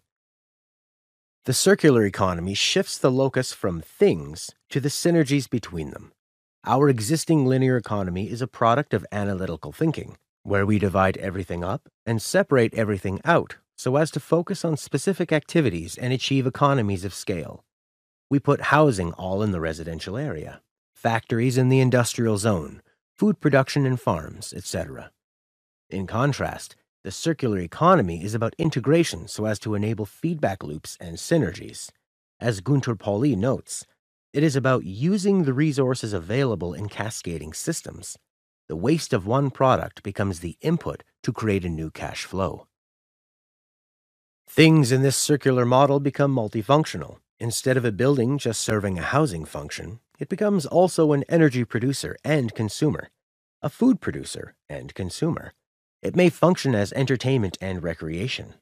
[1.46, 6.12] The circular economy shifts the locus from things to the synergies between them.
[6.64, 11.90] Our existing linear economy is a product of analytical thinking, where we divide everything up
[12.06, 17.16] and separate everything out so as to focus on specific activities and achieve economies of
[17.16, 17.66] scale.
[18.30, 20.62] We put housing all in the residential area,
[20.94, 22.84] factories in the industrial zone,
[23.18, 25.12] food production in farms, etc.
[25.90, 31.18] In contrast, the circular economy is about integration so as to enable feedback loops and
[31.18, 31.90] synergies.
[32.40, 33.88] As Gunter Pauli notes,
[34.34, 38.18] it is about using the resources available in cascading systems.
[38.70, 42.68] The waste of one product becomes the input to create a new cash flow.
[44.48, 47.18] Things in this circular model become multifunctional.
[47.40, 52.16] Instead of a building just serving a housing function, it becomes also an energy producer
[52.24, 53.10] and consumer,
[53.62, 55.54] a food producer and consumer.
[56.02, 58.56] It may function as entertainment and recreation.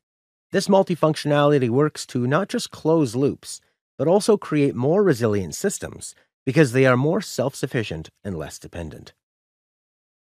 [0.52, 3.62] This multifunctionality works to not just close loops,
[4.00, 9.14] but also create more resilient systems because they are more self sufficient and less dependent.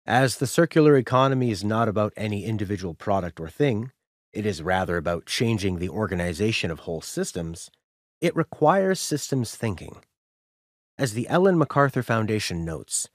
[0.06, 3.92] As the circular economy is not about any individual product or thing,
[4.34, 7.72] it is rather about changing the organization of whole systems,
[8.20, 10.04] it requires systems thinking.
[10.98, 13.08] As the Ellen MacArthur Foundation notes,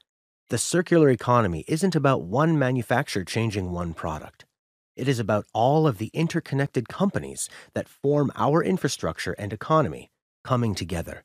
[0.48, 4.46] the circular economy isn't about one manufacturer changing one product.
[4.96, 10.11] It is about all of the interconnected companies that form our infrastructure and economy
[10.44, 11.24] coming together.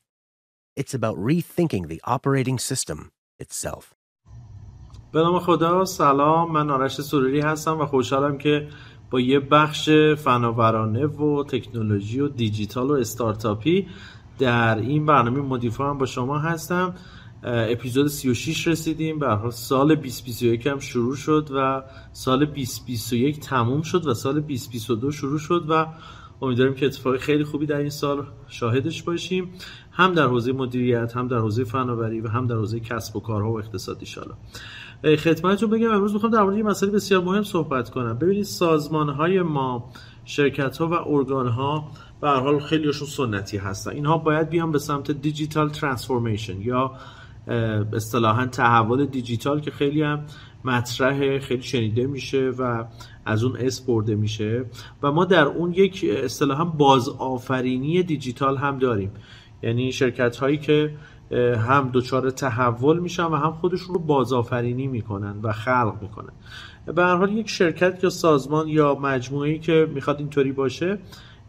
[0.75, 3.93] It's about rethinking the operating system itself.
[5.11, 8.67] به نام خدا سلام من آرش سروری هستم و خوشحالم که
[9.11, 13.87] با یه بخش فناورانه و تکنولوژی و دیجیتال و استارتاپی
[14.39, 16.93] در این برنامه مدیفا هم با شما هستم
[17.43, 24.13] اپیزود 36 رسیدیم به سال 2021 هم شروع شد و سال 2021 تموم شد و
[24.13, 25.85] سال 2022 شروع شد و
[26.41, 29.49] امیدواریم که اتفاق خیلی خوبی در این سال شاهدش باشیم.
[29.91, 33.51] هم در حوزه مدیریت هم در حوزه فناوری و هم در حوزه کسب و کارها
[33.51, 34.35] و اقتصادی شالا
[35.03, 38.17] خدمتتون بگم امروز می‌خوام در مورد یه مسئله بسیار مهم صحبت کنم.
[38.17, 39.91] ببینید سازمان های ما
[40.25, 43.91] شرکت ها و ارگان ها به هر حال خیلیشون سنتی هستن.
[43.91, 46.91] اینها باید بیان به سمت digital transformation یا
[47.93, 50.25] اصطلاحا تحول دیجیتال که خیلی هم
[50.63, 52.85] مطرح خیلی شنیده میشه و
[53.29, 54.65] از اون اسم برده میشه
[55.03, 59.11] و ما در اون یک اصطلاحا بازآفرینی دیجیتال هم داریم.
[59.63, 60.95] یعنی شرکت هایی که
[61.67, 66.33] هم دچار تحول میشن و هم خودشون رو بازآفرینی می‌کنن و خلق می‌کنن.
[66.95, 70.99] به هر حال یک شرکت یا سازمان یا مجموعه‌ای که می‌خواد اینطوری باشه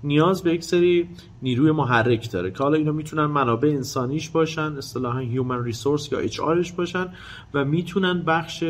[0.04, 1.08] نیاز به یک سری
[1.42, 6.40] نیروی محرک داره که حالا اینا می‌تونن منابع انسانیش باشن اصطلاحا human resource یا HR
[6.40, 7.06] ش باشن
[7.54, 8.64] و می‌تونن بخش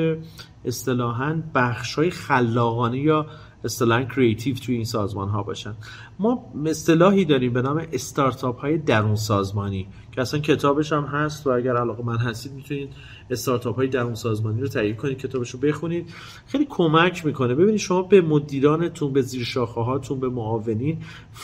[0.65, 3.27] اصطلاحا بخش های خلاقانه یا
[3.65, 5.75] اصطلاحا creative توی این سازمان ها باشن.
[6.19, 9.87] ما اصطلاحی داریم به نام استارتاپ های درون سازمانی.
[10.13, 12.89] که اصلا کتابش هم هست و اگر علاقه‌مند هستید می‌تونید
[13.31, 16.09] استارتاپ های درون سازمانی رو تهیه کنید کتابش رو بخونید.
[16.47, 17.55] خیلی کمک می‌کنه.
[17.55, 20.99] ببینید شما به مدیرانتون به زیر شاخه هاتون به معاونین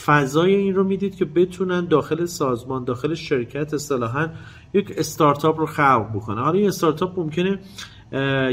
[0.04, 4.28] فضای این رو می‌دید که بتونن داخل سازمان داخل شرکت اصطلاحا
[4.74, 7.58] یک استارتاپ رو خلق بکنه حالا این استارتاپ ممکنه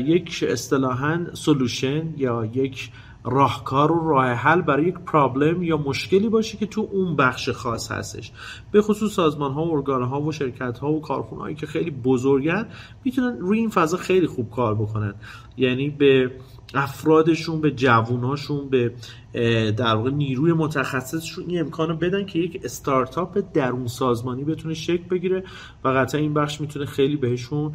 [0.05, 2.91] یک اصطلاحا سولوشن یا یک
[3.25, 7.91] راهکار و راه حل برای یک پرابلم یا مشکلی باشه که تو اون بخش خاص
[7.91, 8.31] هستش.
[8.71, 11.91] به خصوص سازمان ها و ارگان ها و شرکت ها و کارخونه هایی که خیلی
[11.91, 12.67] بزرگن
[13.03, 15.13] می‌تونن روی این فضا خیلی خوب کار بکنن.
[15.57, 16.31] یعنی به
[16.73, 18.93] افرادشون به جووناشون به
[19.71, 25.43] در واقع نیروی متخصصشون این امکانو بدن که یک استارتاپ درون سازمانی بتونه شکل بگیره
[25.83, 27.73] و قطعا این بخش می‌تونه خیلی بهشون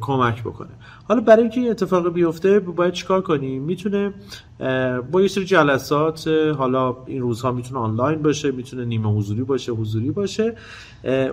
[0.00, 0.68] کمک بکنه.
[1.08, 4.14] حالا برای اینکه این اتفاق بیفته باید چیکار کنیم؟ می‌تونه
[5.12, 10.10] با یه سری جلسات حالا این روزها می‌تونه آنلاین باشه می‌تونه نیمه حضوری باشه حضوری
[10.10, 10.56] باشه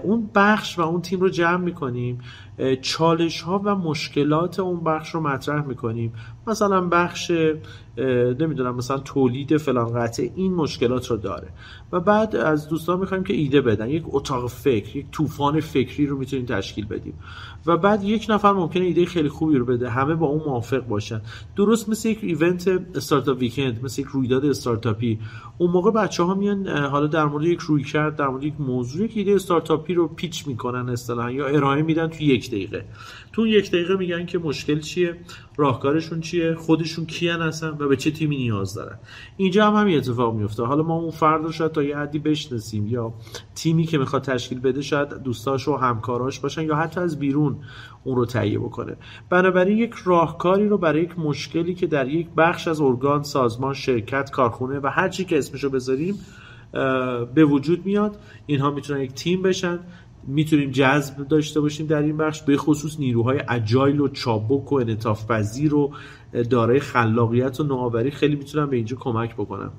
[0.03, 2.19] اون بخش و اون تیم رو جمع می‌کنیم.
[2.81, 6.13] چالش ها و مشکلات اون بخش رو مطرح می‌کنیم.
[6.47, 7.31] مثلا بخش
[8.39, 11.47] نمی‌دونم مثلا تولید فلان قطعه این مشکلات رو داره.
[11.91, 13.89] و بعد از دوستان می‌خوایم که ایده بدن.
[13.89, 17.13] یک اتاق فکر یک طوفان فکری رو می‌تونیم تشکیل بدیم.
[17.65, 19.89] و بعد یک نفر ممکنه ایده خیلی خوبی رو بده.
[19.89, 21.21] همه با اون موافق باشن.
[21.55, 25.19] درست مثل یک ایونت استارتاپ ویکند مثل یک رویداد استارتاپی.
[25.57, 29.07] اون موقع بچه ها میان حالا در مورد یک روی کرد در مورد یک موضوعی
[29.07, 32.85] که ایده استارتاپی رو پیچ می‌کنن اصطلاحا یا ارائه میدن تو یک دقیقه.
[33.33, 35.15] تو یک دقیقه میگن که مشکل چیه؟
[35.57, 38.99] راهکارشون چیه؟ خودشون کیان هستن و به چه تیمی نیاز دارن.
[39.37, 40.63] اینجا هم همین اتفاق میفته.
[40.63, 43.13] حالا ما اون فرد رو شاید تا یه حدی بشناسیم یا
[43.55, 47.55] تیمی که می‌خواد تشکیل بده شاید دوستاش و همکاراش باشن یا حتی از بیرون
[48.03, 48.95] اون رو تهیه بکنه.
[49.29, 54.31] بنابراین یک راهکاری رو برای یک مشکلی که در یک بخش از ارگان سازمان شرکت
[54.31, 56.15] کارخونه و هر چی که اسمشو بذاریم
[57.35, 58.17] به وجود میاد.
[58.45, 59.79] اینها می‌تونن یک تیم بشن
[60.27, 65.31] می‌تونیم جذب داشته باشیم در این بخش به خصوص نیروهای اجایل و چابک و انعطاف
[65.31, 65.93] پذیر و
[66.49, 69.71] دارای خلاقیت و نوآوری خیلی می‌تونن به اینجا کمک بکنم.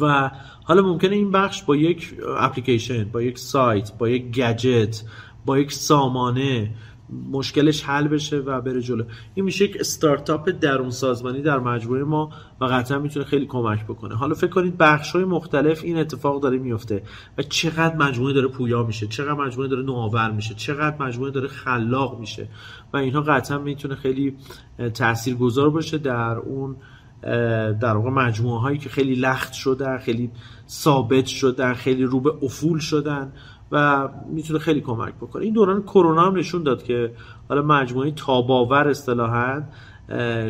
[0.00, 0.30] و
[0.64, 5.02] حالا ممکنه این بخش با یک اپلیکیشن با یک سایت با یک گجت
[5.46, 6.70] با یک سامانه
[7.10, 9.04] مشکلش حل بشه و بره جلو.
[9.34, 12.30] این میشه یک استارتاپ درون سازمانی در مجموعه ما
[12.60, 14.14] و قطعا می‌تونه خیلی کمک بکنه.
[14.14, 17.02] حالا فکر کنید بخش های مختلف این اتفاق داره میفته
[17.38, 22.20] و چقدر مجموعه داره پویا میشه چقدر مجموعه داره نوآور میشه چقدر مجموعه داره خلاق
[22.20, 22.48] میشه
[22.92, 24.36] و اینها قطعا می‌تونه خیلی
[24.94, 26.76] تاثیرگذار باشه در اون
[27.80, 30.30] در واقع مجموعه هایی که خیلی لخت شدن خیلی
[30.68, 33.32] ثابت شدن خیلی رو به افول شدن
[33.72, 35.42] و می‌تونه خیلی کمک بکنه.
[35.42, 37.12] این دوران کرونا هم نشون داد که
[37.48, 39.62] حالا مجموعه تاباور اصطلاحا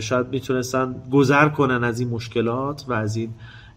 [0.00, 3.30] شاید می‌تونستن گذر کنن از این مشکلات و از این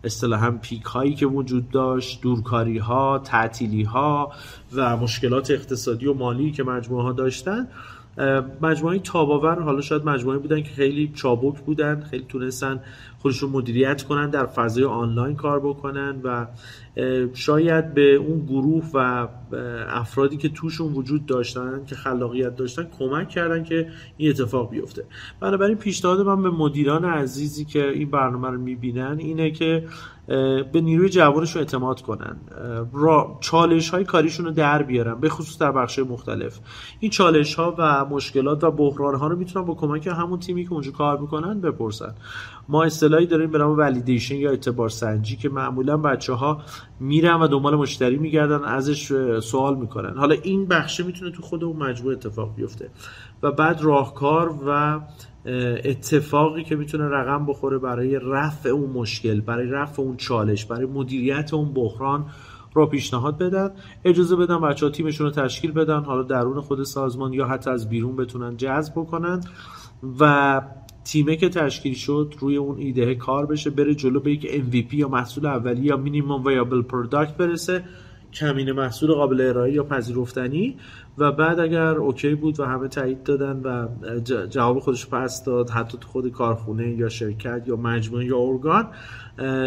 [0.04, 4.32] اصطلاحا پیک هایی که وجود داشت دورکاری ها تعطیلی ها
[4.76, 7.68] و مشکلات اقتصادی و مالی که مجموعه ها داشتن.
[8.62, 12.80] مجموعه تاباور حالا شاید مجموعه بودن که خیلی چابک بودن خیلی تونستن
[13.20, 16.48] خودشون مدیریت کنن در فضای آنلاین کار بکنن و
[17.34, 19.28] شاید به اون گروه و
[19.90, 25.06] افرادی که توشون وجود داشتن که خلاقیت داشتن کمک کردن که این اتفاق بیفته.
[25.40, 29.84] بنابراین پیشنهاد من به مدیران عزیزی که این برنامه رو می‌بینن اینه که
[30.72, 32.38] به نیروی جوانشون اعتماد کنن.
[32.94, 36.60] را چالش های کاریشون رو در بیارن به خصوص در بخش مختلف.
[37.00, 40.74] این چالش ها و مشکلات و بحران ها رو می‌تونن با کمک همون تیمی که
[40.74, 42.16] اونجا کار می‌کنن بپرسن.
[42.70, 46.62] ما اصطلاحی داریم به نام ولیدیشن یا اعتبار سنجی که معمولا بچه ها
[47.00, 50.18] میرن و دنبال مشتری میگردن ازش سوال می‌کنن.
[50.18, 52.90] حالا این بخشه می‌تونه تو خود اون مجموعه اتفاق بیفته.
[53.44, 55.00] و بعد راهکار و
[55.84, 61.54] اتفاقی که می‌تونه رقم بخوره برای رفع اون مشکل برای رفع اون چالش برای مدیریت
[61.54, 62.26] اون بحران
[62.74, 63.72] رو پیشنهاد بدن.
[64.06, 67.90] اجازه بدن بچه ها تیمشون رو تشکیل بدن حالا درون خود سازمان یا حتی از
[67.90, 69.42] بیرون بتونن جذب بکنن.
[70.20, 70.62] و
[71.04, 75.08] تیمه که تشکیل شد روی اون ایده کار بشه بره جلو به یک MVP یا
[75.08, 77.84] محصول اولیه یا minimum viable product برسه.
[78.34, 80.78] کمینه محصول قابل ارائه یا پذیرفتنی.
[81.20, 83.88] و بعد اگر okay بود و همه تایید دادن و
[84.48, 88.88] جواب خودش پس داد حتی تو خود کارخونه یا شرکت یا مجموعه یا ارگان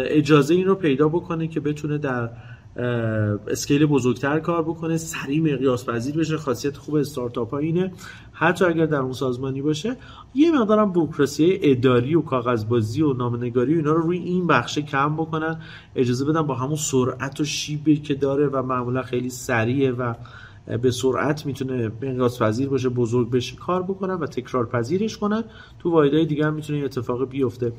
[0.09, 2.29] اجازه این رو پیدا بکنه که بتونه در
[3.47, 7.91] scale بزرگتر کار بکنه سریع مقیاس پذیر بشه خاصیت خوب استارتاپ ها اینه.
[8.33, 9.95] حتی اگر در اون سازمانی باشه
[10.35, 15.15] یه مقدارم بوروکراسی اداری و کاغذبازی و نامنگاری و اینا رو روی این بخشه کم
[15.15, 15.61] بکنن
[15.95, 20.13] اجازه بدن با همون سرعت و شیبی که داره و معمولا خیلی سریعه و
[20.81, 25.43] به سرعت می‌تونه انقاذ پذیر باشه بزرگ بشه کار بکنن و تکرار پذیرش کنن
[25.79, 27.73] تو واحدهای دیگه هم می‌تونه اتفاق بیفته.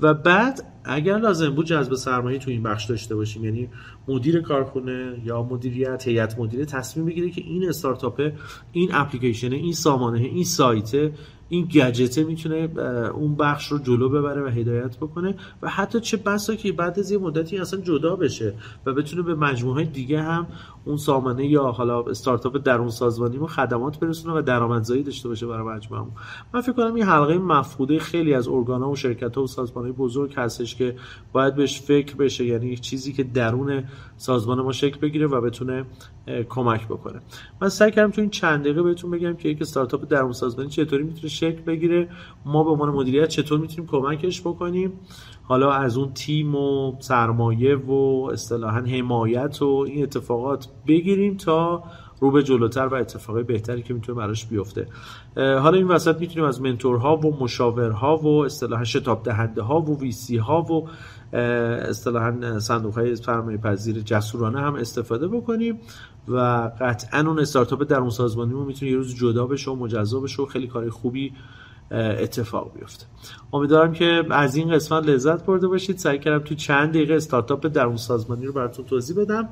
[0.00, 3.68] و بعد اگر لازم بود جذب سرمایه تو این بخش داشته باشیم یعنی
[4.08, 8.32] مدیر کارخونه یا مدیریت هیئت مدیره تصمیم بگیره که این استارتاپ
[8.72, 11.12] این اپلیکیشن این سامانه این سایت
[11.52, 12.68] این گجته می‌تونه
[13.14, 17.10] اون بخش رو جلو ببره و هدایت بکنه و حتی چه بسا که بعد از
[17.10, 18.54] یه مدتی اصلا جدا بشه
[18.86, 20.46] و بتونه به مجموعه دیگه هم
[20.84, 25.76] اون سامانه یا حالا استارتاپ درون سازمانی ما خدمات برسونه و درآمدزایی داشته باشه برای
[25.76, 26.04] مجموعه
[26.54, 30.76] من فکر کنم این حلقه مفقوده خیلی از ارگان‌ها و شرکت‌ها و سازمان‌های بزرگ هستش
[30.76, 30.96] که
[31.32, 33.84] باید بهش فکر بشه یعنی چیزی که درون
[34.16, 35.84] سازمان ما شکل بگیره و بتونه
[36.48, 37.20] کمک بکنه.
[37.62, 41.02] من سعی کردم تو این چند دقیقه بهتون بگم که یک استارتاپ درون سازمانی چطوری
[41.02, 42.08] می‌تونه شکل بگیره.
[42.44, 44.92] ما به عنوان مدیریت چطور می‌تونیم کمکش بکنیم.
[45.42, 51.82] حالا از اون تیم و سرمایه و اصطلاحا حمایت و این اتفاقات بگیریم تا
[52.20, 54.86] رو به جلوتر و اتفاقای بهتری که می‌تونه براش بیفته.
[55.36, 60.36] حالا این وسط می‌تونیم از منتورها و مشاورها و اصطلاحا شتاب دهنده ها و ویسی
[60.36, 60.88] ها و
[61.36, 63.16] اصطلاحا صندوق های
[63.56, 65.80] پذیر جسورانه هم استفاده بکنیم.
[66.28, 70.42] و قطعا اون استارتاپ در اون سازمانیمون می‌تونه یه روز جدا بشه و مجزا بشه
[70.42, 71.32] و خیلی کار خوبی
[71.90, 73.06] اتفاق بیفته.
[73.52, 75.98] امیدوارم که از این قسمت لذت برده باشید.
[75.98, 79.48] سعی کردم تو چند دقیقه استارتاپ در اون سازمانی رو براتون توضیح بدم.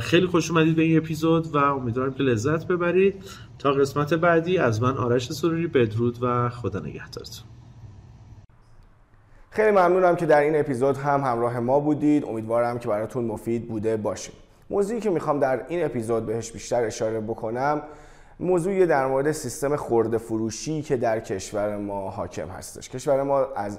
[0.00, 3.14] خیلی خوش اومدید به این اپیزود و امیدوارم که لذت ببرید.
[3.58, 7.44] تا قسمت بعدی از من آرش سروری بدرود و خدا نگهدارتون.
[9.50, 12.24] خیلی ممنونم که در این اپیزود هم همراه ما بودید.
[12.24, 14.32] امیدوارم که براتون مفید بوده باشه
[14.70, 17.82] موضوعی که می‌خوام در این اپیزود بهش بیشتر اشاره بکنم
[18.40, 22.88] موضوعی در مورد سیستم خرده فروشی که در کشور ما حاکم هستش.
[22.88, 23.78] کشور ما از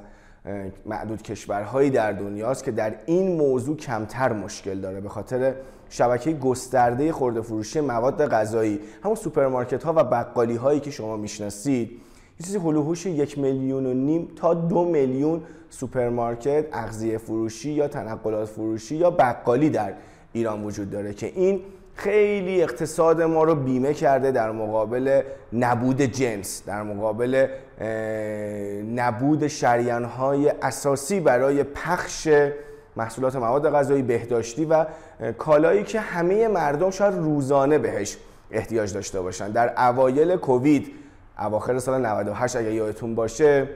[0.86, 5.54] معدود کشورهایی در دنیاست که در این موضوع کمتر مشکل داره به خاطر
[5.90, 8.80] شبکه گسترده خرده فروشی مواد غذایی.
[9.04, 11.92] همون سوپرمارکت ها و بقالی هایی که شما می‌شناسید.
[12.40, 17.72] یه چیزی حول و حوش یک میلیون و نیم تا دو میلیون سوپرمارکت اغذیه فروشی
[17.72, 19.94] یا تنقلات فروشی یا بقالی در
[20.34, 21.62] ایران وجود داره که این
[21.96, 25.22] خیلی اقتصاد ما رو بیمه کرده در مقابل
[25.54, 27.48] نبود جنس در مقابل
[28.96, 29.44] نبود
[30.18, 32.28] های اساسی برای پخش
[32.96, 34.86] محصولات مواد غذایی بهداشتی و
[35.38, 38.18] کالایی که همه مردم شاید روزانه بهش
[38.52, 39.52] احتیاج داشته باشن.
[39.52, 40.92] در اوایل کووید
[41.40, 43.70] اواخر سال 98 اگه یادتون باشه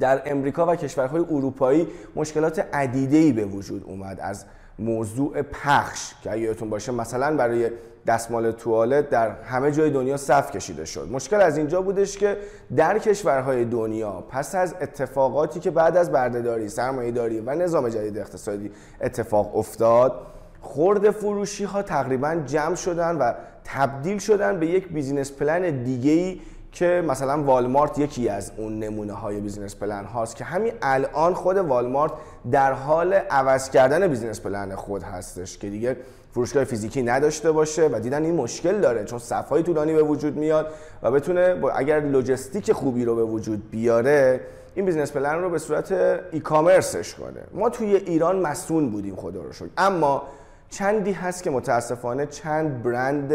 [0.00, 4.20] در امریکا و کشورهای اروپایی مشکلات عدیده‌ای به وجود اومد.
[4.20, 4.44] از
[4.78, 7.70] موضوع پخش که اگه یادتون باشه مثلا برای
[8.06, 11.08] دستمال توالت در همه جای دنیا صف کشیده شد.
[11.12, 12.36] مشکل از اینجا بودش که
[12.76, 18.70] در کشورهای دنیا پس از اتفاقاتی که بعد از بردهداری سرمایه‌داری و نظام جدید اقتصادی
[19.00, 20.26] اتفاق افتاد
[20.60, 23.32] خرده فروشی ها تقریبا جمع شدن و
[23.64, 26.38] تبدیل شدن به یک business plan دیگه
[26.74, 31.56] که مثلا والمارت یکی از اون نمونه های business plan هاست که همین الان خود
[31.56, 32.12] والمارت
[32.50, 35.96] در حال عوض کردن business plan خود هستش که دیگه
[36.32, 40.66] فروشگاه فیزیکی نداشته باشه و دیدن این مشکل داره چون صفهای طولانی به وجود میاد
[41.02, 44.40] و بتونه اگر لوجستیک خوبی رو به وجود بیاره
[44.74, 45.92] این business plan رو به صورت
[46.32, 47.40] e-commerce ش کنه.
[47.52, 49.68] ما توی ایران مصون بودیم خدا رو شکر.
[49.76, 50.22] اما
[50.70, 53.32] چندی هست که متاسفانه چند برند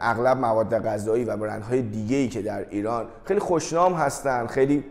[0.00, 4.84] اغلب مواد غذایی و برندهای دیگه ای که در ایران خیلی خوشنام هستن خیلی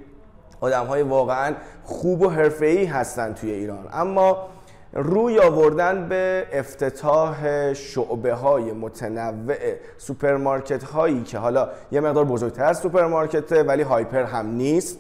[0.62, 3.88] آدم های واقعا خوب و حرفه‌ای هستن توی ایران.
[3.94, 4.48] اما
[4.94, 9.56] روی آوردن به افتتاح شعبه های متنوع
[9.98, 14.98] سوپرمارکت هایی که حالا یه مقدار بزرگتر از سوپرمارکته ولی hyper هم نیست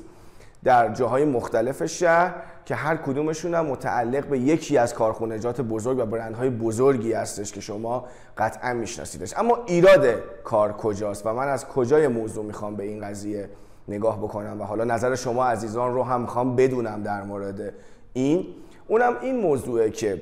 [0.66, 2.36] در جاهای مختلف شهر
[2.66, 7.61] که هر کدومشون هم متعلق به یکی از کارخونجات بزرگ و برندهای بزرگی هستش که
[7.61, 8.05] شما
[8.38, 9.34] قطعا میشناسیدش.
[9.38, 10.05] اما ایراد
[10.43, 13.49] کار کجاست؟ و من از کجای موضوع می‌خوام به این قضیه
[13.88, 17.74] نگاه بکنم؟ و حالا نظر شما عزیزان رو هم می‌خوام بدونم در مورد
[18.13, 18.45] این.
[18.88, 20.22] اونم این موضوعه که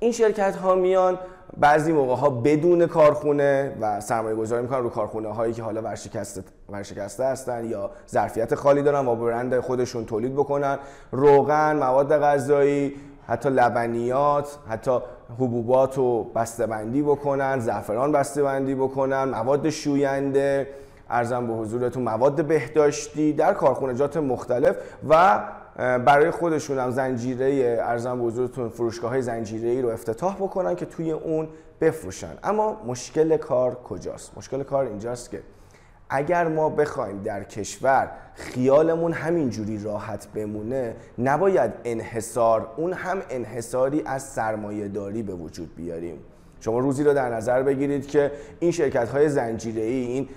[0.00, 1.18] این شرکت ها میان
[1.56, 6.42] بعضی موقع ها بدون کارخونه و سرمایه گذاری می‌کنن رو کارخونه هایی که حالا ورشکسته,
[6.68, 10.78] ورشکسته هستن یا ظرفیت خالی دارن و برند خودشون تولید بکنن.
[11.12, 12.94] روغن مواد غذایی
[13.26, 14.98] حتی لبنیات حتی
[15.38, 20.66] حبوبات رو بسته‌بندی بکنن زعفران بسته‌بندی بکنن مواد شوینده.
[21.10, 24.76] ارزم به حضورتون مواد بهداشتی در کارخونجات مختلف
[25.08, 25.40] و
[25.76, 31.10] برای خودشون هم زنجیره ارزم بزرگتون فروشگاه های زنجیره ای رو افتتاح بکنن که توی
[31.10, 31.48] اون
[31.80, 32.38] بفروشن.
[32.42, 35.40] اما مشکل کار کجاست؟ مشکل کار اینجاست که
[36.10, 44.22] اگر ما بخوایم در کشور خیالمون همینجوری راحت بمونه نباید انحصار اون هم انحصاری از
[44.22, 46.18] سرمایه داری به وجود بیاریم.
[46.60, 50.28] شما روزی رو در نظر بگیرید که این شرکت های زنجیره ای این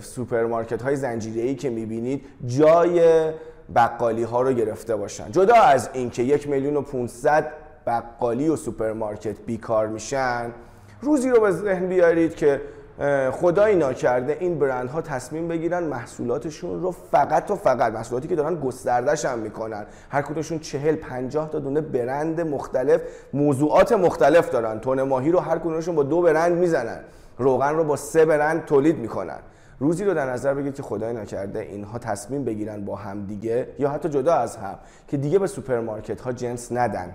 [0.00, 3.32] سوپرمارکت های زنجیره ای که می‌بینید جای
[3.74, 5.30] بقالی ها رو گرفته باشن.
[5.32, 7.52] جدا از اینکه یک میلیون و 500
[7.86, 10.52] بقالی و سوپرمارکت بیکار میشن
[11.00, 12.60] روزی رو به ذهن بیارید که
[13.32, 18.54] خدایی ناکرده این برند ها تصمیم بگیرن محصولاتشون رو فقط و فقط محصولاتی که دارن
[18.54, 19.86] گستردش هم می‌کنن.
[20.10, 23.00] هر کدومشون چهل پنجاه تا دونه برند مختلف
[23.32, 24.80] موضوعات مختلف دارن.
[24.80, 27.00] تون ماهی رو هر کدومشون با دو برند می‌زنن.
[27.38, 29.38] روغن رو با سه برند تولید می‌کنن.
[29.78, 33.88] روزی رو در نظر بگیرید که خدای نکرده اینها تصمیم بگیرن با هم دیگه یا
[33.88, 37.14] حتی جدا از هم که دیگه به سوپرمارکت ها جنس ندن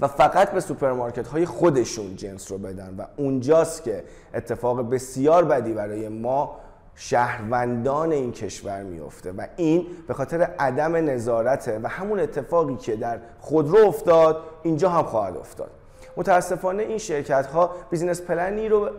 [0.00, 4.04] و فقط به سوپرمارکت های خودشون جنس رو بدن و اونجاست که
[4.34, 6.56] اتفاق بسیار بدی برای ما
[6.94, 13.18] شهروندان این کشور میفته و این به خاطر عدم نظارته و همون اتفاقی که در
[13.40, 15.70] خودرو افتاد اینجا هم خواهد افتاد.
[16.16, 18.90] متاسفانه این شرکت ها بیزینس پلنی رو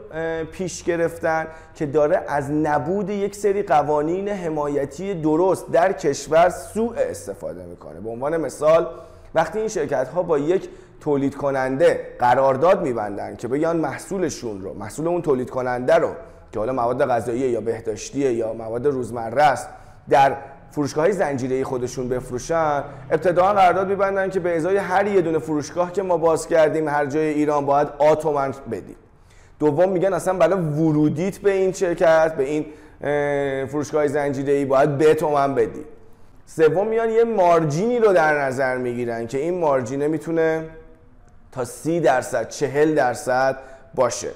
[0.51, 7.63] پیش گرفتن که داره از نبود یک سری قوانین حمایتی درست در کشور سوء استفاده
[7.65, 7.99] می‌کنه.
[7.99, 8.87] به عنوان مثال
[9.35, 10.69] وقتی این شرکت ها با یک
[11.01, 16.09] تولید کننده قرارداد میبندن که بگن محصولشون رو محصول اون تولید کننده رو
[16.51, 19.69] که حالا مواد غذایی یا بهداشتی یا مواد روزمره است
[20.09, 20.35] در
[20.71, 22.83] فروشگاه های زنجیره خودشون بفروشن.
[23.11, 27.05] ابتدا قرارداد میبندن که به ازای هر یه دونه فروشگاه که ما باز کردیم هر
[27.05, 28.95] جای ایران باید آتومن بدیم.
[29.59, 32.65] دوم میگن اصلا برای ورودیت به این شرکت به این
[33.65, 35.85] فروشگاه زنجیره ای باید به تومن بدی.
[36.45, 40.65] سوم میان یه مارجینی رو در نظر می‌گیرن که این مارجینه می‌تونه
[41.51, 43.57] تا سی درصد چهل درصد
[43.95, 44.29] باشه.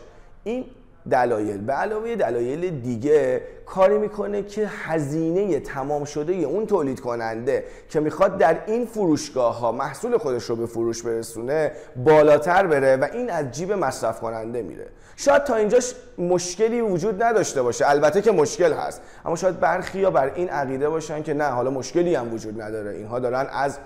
[0.44, 0.66] این
[1.10, 1.58] دلایل.
[1.58, 8.38] به علاوه دلایل دیگه کاری می‌کنه که هزینه تمام شده اون تولید کننده که می‌خواد
[8.38, 13.52] در این فروشگاه ها محصول خودش رو به فروش برسونه بالاتر بره و این از
[13.52, 14.88] جیب مصرف کننده میره.
[15.16, 17.90] شاید تا اینجاش مشکلی وجود نداشته باشه.
[17.90, 19.02] البته که مشکل هست.
[19.26, 22.92] اما شاید برخی یا بر این عقیده باشن که نه حالا مشکلی هم وجود نداره.
[22.92, 23.78] اینها دارن از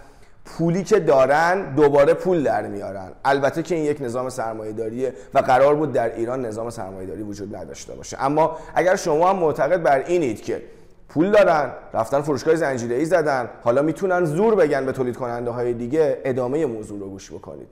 [0.45, 3.11] پولی که دارن دوباره پول در میارن.
[3.25, 7.21] البته که این یک نظام سرمایه داریه و قرار بود در ایران نظام سرمایه داری
[7.21, 8.17] وجود نداشته باشه.
[8.19, 10.61] اما اگر شما هم معتقد بر اینید که
[11.09, 15.73] پول دارن رفتن فروشگاه زنجیره ای زدن حالا می‌تونن زور بگن به تولید کننده های
[15.73, 17.67] دیگه ادامه موضوع رو گوش بکنید.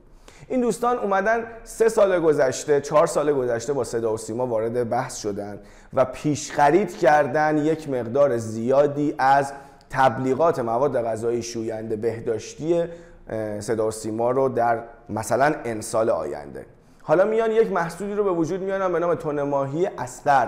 [0.48, 5.16] این دوستان اومدن سه سال گذشته چهار سال گذشته با صدا و سیما وارد بحث
[5.16, 5.60] شدن
[5.94, 9.54] و پیش خرید کردن یک مقدار زیادی از
[9.94, 12.84] تبلیغات مواد غذایی شوینده بهداشتی
[13.60, 14.80] صدا و سیما رو در
[15.10, 16.66] مثلا انسال آینده.
[17.02, 20.48] حالا میان یک محصولی رو به وجود میانن به نام تون ماهی اسقر.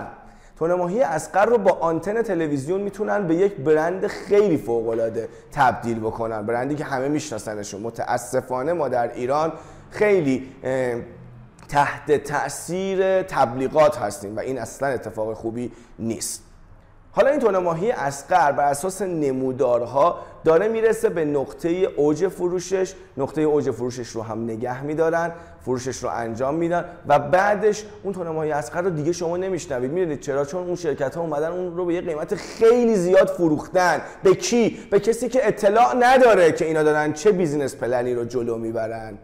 [0.58, 6.00] تون ماهی اسقر رو با آنتن تلویزیون می‌تونن به یک برند خیلی فوق العاده تبدیل
[6.00, 6.46] بکنن.
[6.46, 7.80] برندی که همه میشناسنشون.
[7.80, 9.52] متاسفانه ما در ایران
[9.90, 10.52] خیلی
[11.68, 16.42] تحت تاثیر تبلیغات هستیم و این اصلا اتفاق خوبی نیست.
[17.16, 22.94] حالا این تون ماهی اسقر بر اساس نمودارها داره می‌رسه به نقطه اوج فروشش.
[23.16, 25.32] نقطه اوج فروشش رو هم نگه میدارن
[25.64, 29.92] فروشش رو انجام میدن و بعدش اون تون ماهی اسقر رو دیگه شما نمیشنوید.
[29.92, 34.00] می‌دونید چرا؟ چون اون شرکت ها اومدن اون رو به یه قیمت خیلی زیاد فروختن.
[34.22, 38.58] به کی؟ به کسی که اطلاع نداره که اینا دارن چه بیزینس پلنی رو جلو
[38.58, 39.18] می‌برن.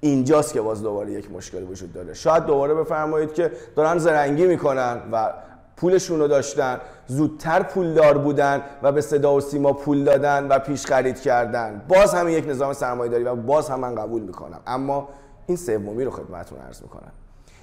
[0.00, 2.14] اینجاست که باز دوباره یک مشکل وجود داره.
[2.14, 5.32] شاید دوباره بفرمایید که دارن زرنگی می‌کنن و
[5.80, 10.86] پولشون رو داشتن زودتر پولدار بودن و به صدا و سیما پول دادن و پیش
[10.86, 11.82] خرید کردن.
[11.88, 14.60] باز هم یک نظام سرمایه داری و باز هم من قبول می‌کنم.
[14.66, 15.08] اما
[15.46, 17.12] این سومی رو خدمتتون عرض می‌کنم.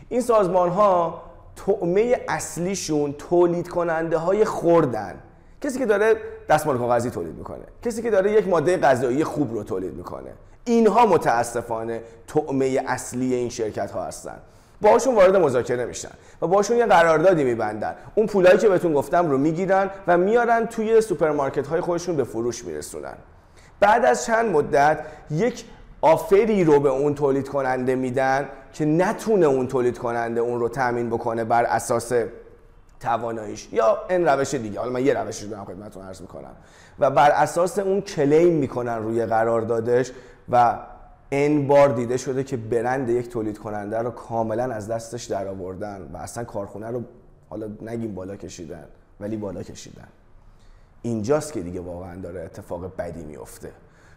[0.09, 1.21] این سازمان ها
[1.55, 5.15] تعمه اصلیشون تولید کننده های خوردن.
[5.61, 6.15] کسی که داره
[6.49, 7.65] دستمال کاغذی تولید می‌کنه.
[7.83, 10.33] کسی که داره یک ماده غذایی خوب رو تولید می‌کنه.
[10.65, 14.37] اینها متاسفانه تعمه اصلی این شرکت ها هستن.
[14.85, 16.11] باشون وارد مذاکره میشن
[16.41, 17.95] و باشون یه قراردادی میبندن.
[18.15, 22.65] اون پولایی که بهتون گفتم رو می‌گیرن و میارن توی سوپرمارکت های خودشون به فروش
[22.65, 23.15] میرسونن.
[23.79, 24.99] بعد از چند مدت
[25.31, 25.65] یک
[26.01, 30.69] offer ی رو به اون تولید کننده میدن که نتونه اون تولید کننده اون رو
[30.69, 32.11] تامین بکنه بر اساس
[32.99, 34.79] تواناییش یا این روش دیگه.
[34.79, 36.55] حالا من یه روشش دارم خدمتتون عرض می‌کنم.
[36.99, 40.11] و بر اساس اون claim می‌کنن روی قراردادش
[40.49, 40.75] و
[41.35, 46.09] این بار دیده شده که برند یک تولید کننده رو کاملا از دستش در آوردن
[46.13, 47.03] و اصلا کارخونه رو
[47.49, 48.85] حالا نگیم بالا کشیدن
[49.19, 50.07] ولی بالا کشیدن.
[51.01, 53.71] اینجاست که دیگه واقعا داره اتفاق بدی میفته.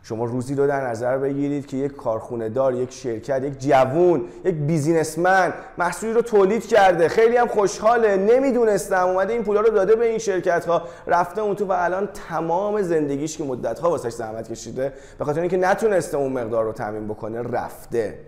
[0.08, 4.54] شما روزی رو در نظر بگیرید که یک کارخونه دار یک شرکت یک جوون یک
[4.54, 7.08] بیزینسمن محصولی رو تولید کرده.
[7.08, 8.16] خیلی هم خوشحاله.
[8.16, 9.06] نمی‌دونستم.
[9.06, 12.82] اومده این پولا رو داده به این شرکت ها رفته اون تو و الان تمام
[12.82, 14.92] زندگیش که مدت ها واسش زحمت کشیده.
[15.18, 18.18] به خاطر اینکه نتونسته اون مقدار رو تامین بکنه رفته.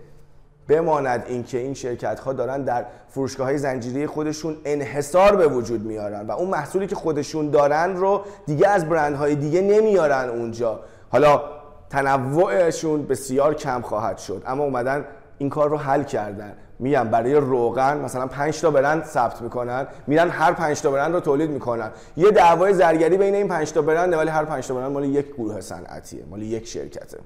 [0.67, 6.27] بماند اینکه این شرکت ها دارن در فروشگاه های زنجیری خودشون انحصار به وجود میارن
[6.27, 10.79] و اون محصولی که خودشون دارن رو دیگه از برندهای دیگه نمیارن اونجا.
[11.09, 11.60] حالا
[11.91, 14.43] تنوعشون بسیار کم خواهد شد.
[14.47, 15.05] اما اومدن
[15.37, 16.53] این کار رو حل کردن.
[16.79, 19.87] میگم برای روغن مثلا 5 تا برند ثبت می‌کنن.
[20.07, 21.91] میرن هر 5 تا برند رو تولید می‌کنن.
[22.17, 25.33] یه دعوای زرگری بین این 5 تا برند ولی هر 5 تا برند مال یک
[25.33, 27.17] گروه صنعتیه مال یک شرکته.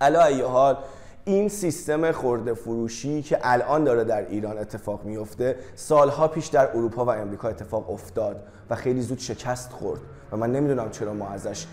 [0.00, 0.76] علا ای حال
[1.24, 7.04] این سیستم خورده فروشی که الان داره در ایران اتفاق میفته سالها پیش در اروپا
[7.04, 10.00] و امریکا اتفاق افتاد و خیلی زود شکست خورد.
[10.32, 11.66] و من نمی‌دونم چرا ما ازش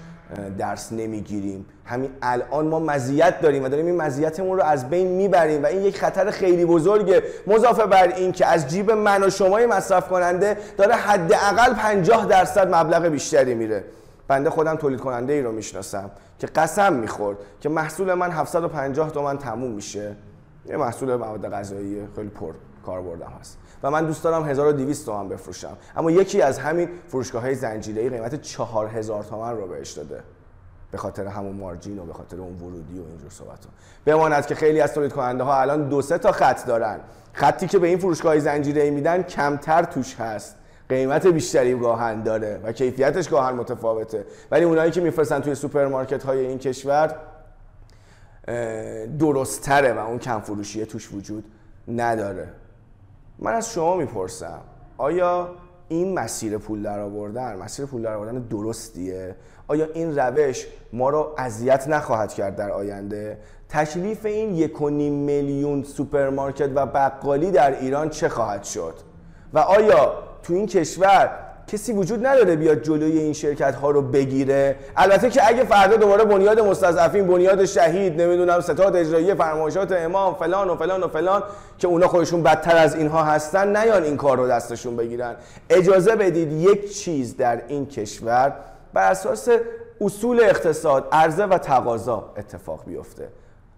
[0.57, 1.65] درس نمی‌گیریم.
[1.85, 5.81] همین الان ما مزیت داریم و داریم این مزیتمون رو از بین می‌بریم و این
[5.81, 7.23] یک خطر خیلی بزرگه.
[7.47, 12.75] مضافه بر این که از جیب من و شمای مصرف کننده داره حداقل 50 درصد
[12.75, 13.83] مبلغ بیشتری میره.
[14.27, 19.37] بنده خودم تولید کننده ای رو می‌شناسم که قسم می‌خورد که محصول من 750 تومن
[19.37, 20.15] تموم میشه.
[20.65, 22.53] یه محصول مواد غذایی خیلی پر
[22.85, 23.57] کاربردم هست.
[23.83, 25.77] و من دوست دارم 1200 تومن بفروشم.
[25.95, 30.23] اما یکی از همین فروشگاه های زنجیره‌ای قیمت 4000 تومن رو بهش داده.
[30.91, 33.71] به خاطر همون مارجین و به خاطر اون ورودی و اینجور صحبت ها
[34.05, 36.99] بماند که خیلی از تولید کننده ها الان دو سه تا خط دارن.
[37.33, 40.55] خطی که به این فروشگاه زنجیره میدن کمتر توش هست.
[40.89, 44.25] قیمت بیشتری گاهاً داره و کیفیتش گاهاً متفاوته.
[44.51, 47.15] ولی اونایی که میفرستن توی سوپرمارکت های این کشور
[49.19, 51.43] درست‌تره و اون کم فروشی توش وجود
[51.87, 52.47] نداره.
[53.41, 54.61] من از شما می‌پرسم
[54.97, 55.49] آیا
[55.87, 59.35] این مسیر پول در آوردن مسیر پول در آوردن درستیه؟
[59.67, 63.37] آیا این روش ما رو اذیت نخواهد کرد در آینده؟
[63.69, 68.93] تکلیف این یک میلیون سوپرمارکت و بقالی در ایران چه خواهد شد؟
[69.53, 70.13] و آیا
[70.43, 74.75] تو این کشور کسی وجود نداره بیاد جلوی این شرکت ها رو بگیره.
[74.97, 80.69] البته که اگه فردا دوباره بنیاد مستضعفین بنیاد شهید نمی‌دونم ستاد اجرایی فرمایشات امام فلان
[80.69, 81.43] و فلان و فلان
[81.77, 85.35] که اونا خودشون بدتر از اینها هستن نیان این کار رو دستشون بگیرن.
[85.69, 88.53] اجازه بدید یک چیز در این کشور
[88.93, 89.49] بر اساس
[90.01, 93.27] اصول اقتصاد عرضه و تقاضا اتفاق بیفته.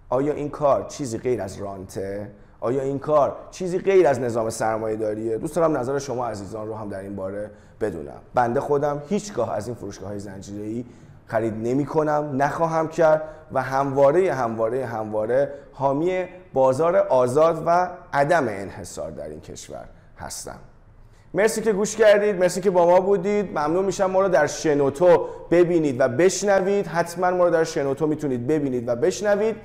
[0.10, 2.28] آیا این کار چیزی غیر از رانته؟
[2.64, 6.76] آیا این کار چیزی غیر از نظام سرمایه داریه؟ دوست دارم نظر شما عزیزان رو
[6.76, 7.50] هم در این باره
[7.82, 8.22] بدونم.
[8.34, 10.86] بنده خودم هیچگاه از این فروشگاه های زنجیره‌ای
[11.26, 19.12] خرید نمی کنم نخواهم کرد و همواره همواره همواره حامی بازار آزاد و عدم انحصار
[19.12, 19.86] در این کشور
[20.18, 20.60] هستم.
[21.34, 23.50] مرسی که گوش کردید مرسی که با ما بودید.
[23.50, 26.88] ممنون میشم ما رو در شنوتو ببینید و بشنوید.
[26.88, 29.56] حتما ما رو در شنوتو می‌تونید ببینید و بشنوید.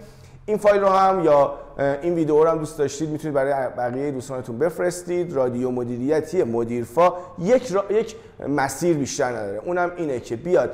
[0.47, 4.59] این فایل رو هم یا این ویدیو رو هم دوست داشتید می‌تونید برای بقیه دوستانتون
[4.59, 5.33] بفرستید.
[5.33, 8.17] رادیو مدیریتی مدیرفا یک, یک
[8.49, 9.61] مسیر بیشتر نداره.
[9.65, 10.71] اونم اینه که بیاد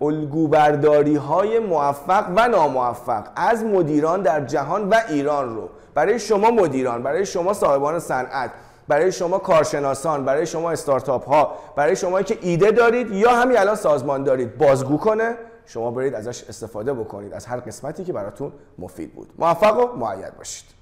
[0.00, 7.02] الگوبرداری های موفق و ناموفق از مدیران در جهان و ایران رو برای شما مدیران
[7.02, 8.50] برای شما صاحبان صنعت
[8.88, 13.74] برای شما کارشناسان برای شما استارتاپ ها برای شما که ایده دارید یا همین الان
[13.74, 15.34] سازمان دارید بازگو کنه.
[15.68, 19.32] شما برید ازش استفاده بکنید از هر قسمتی که براتون مفید بود.
[19.38, 20.77] موفق و معید باشید.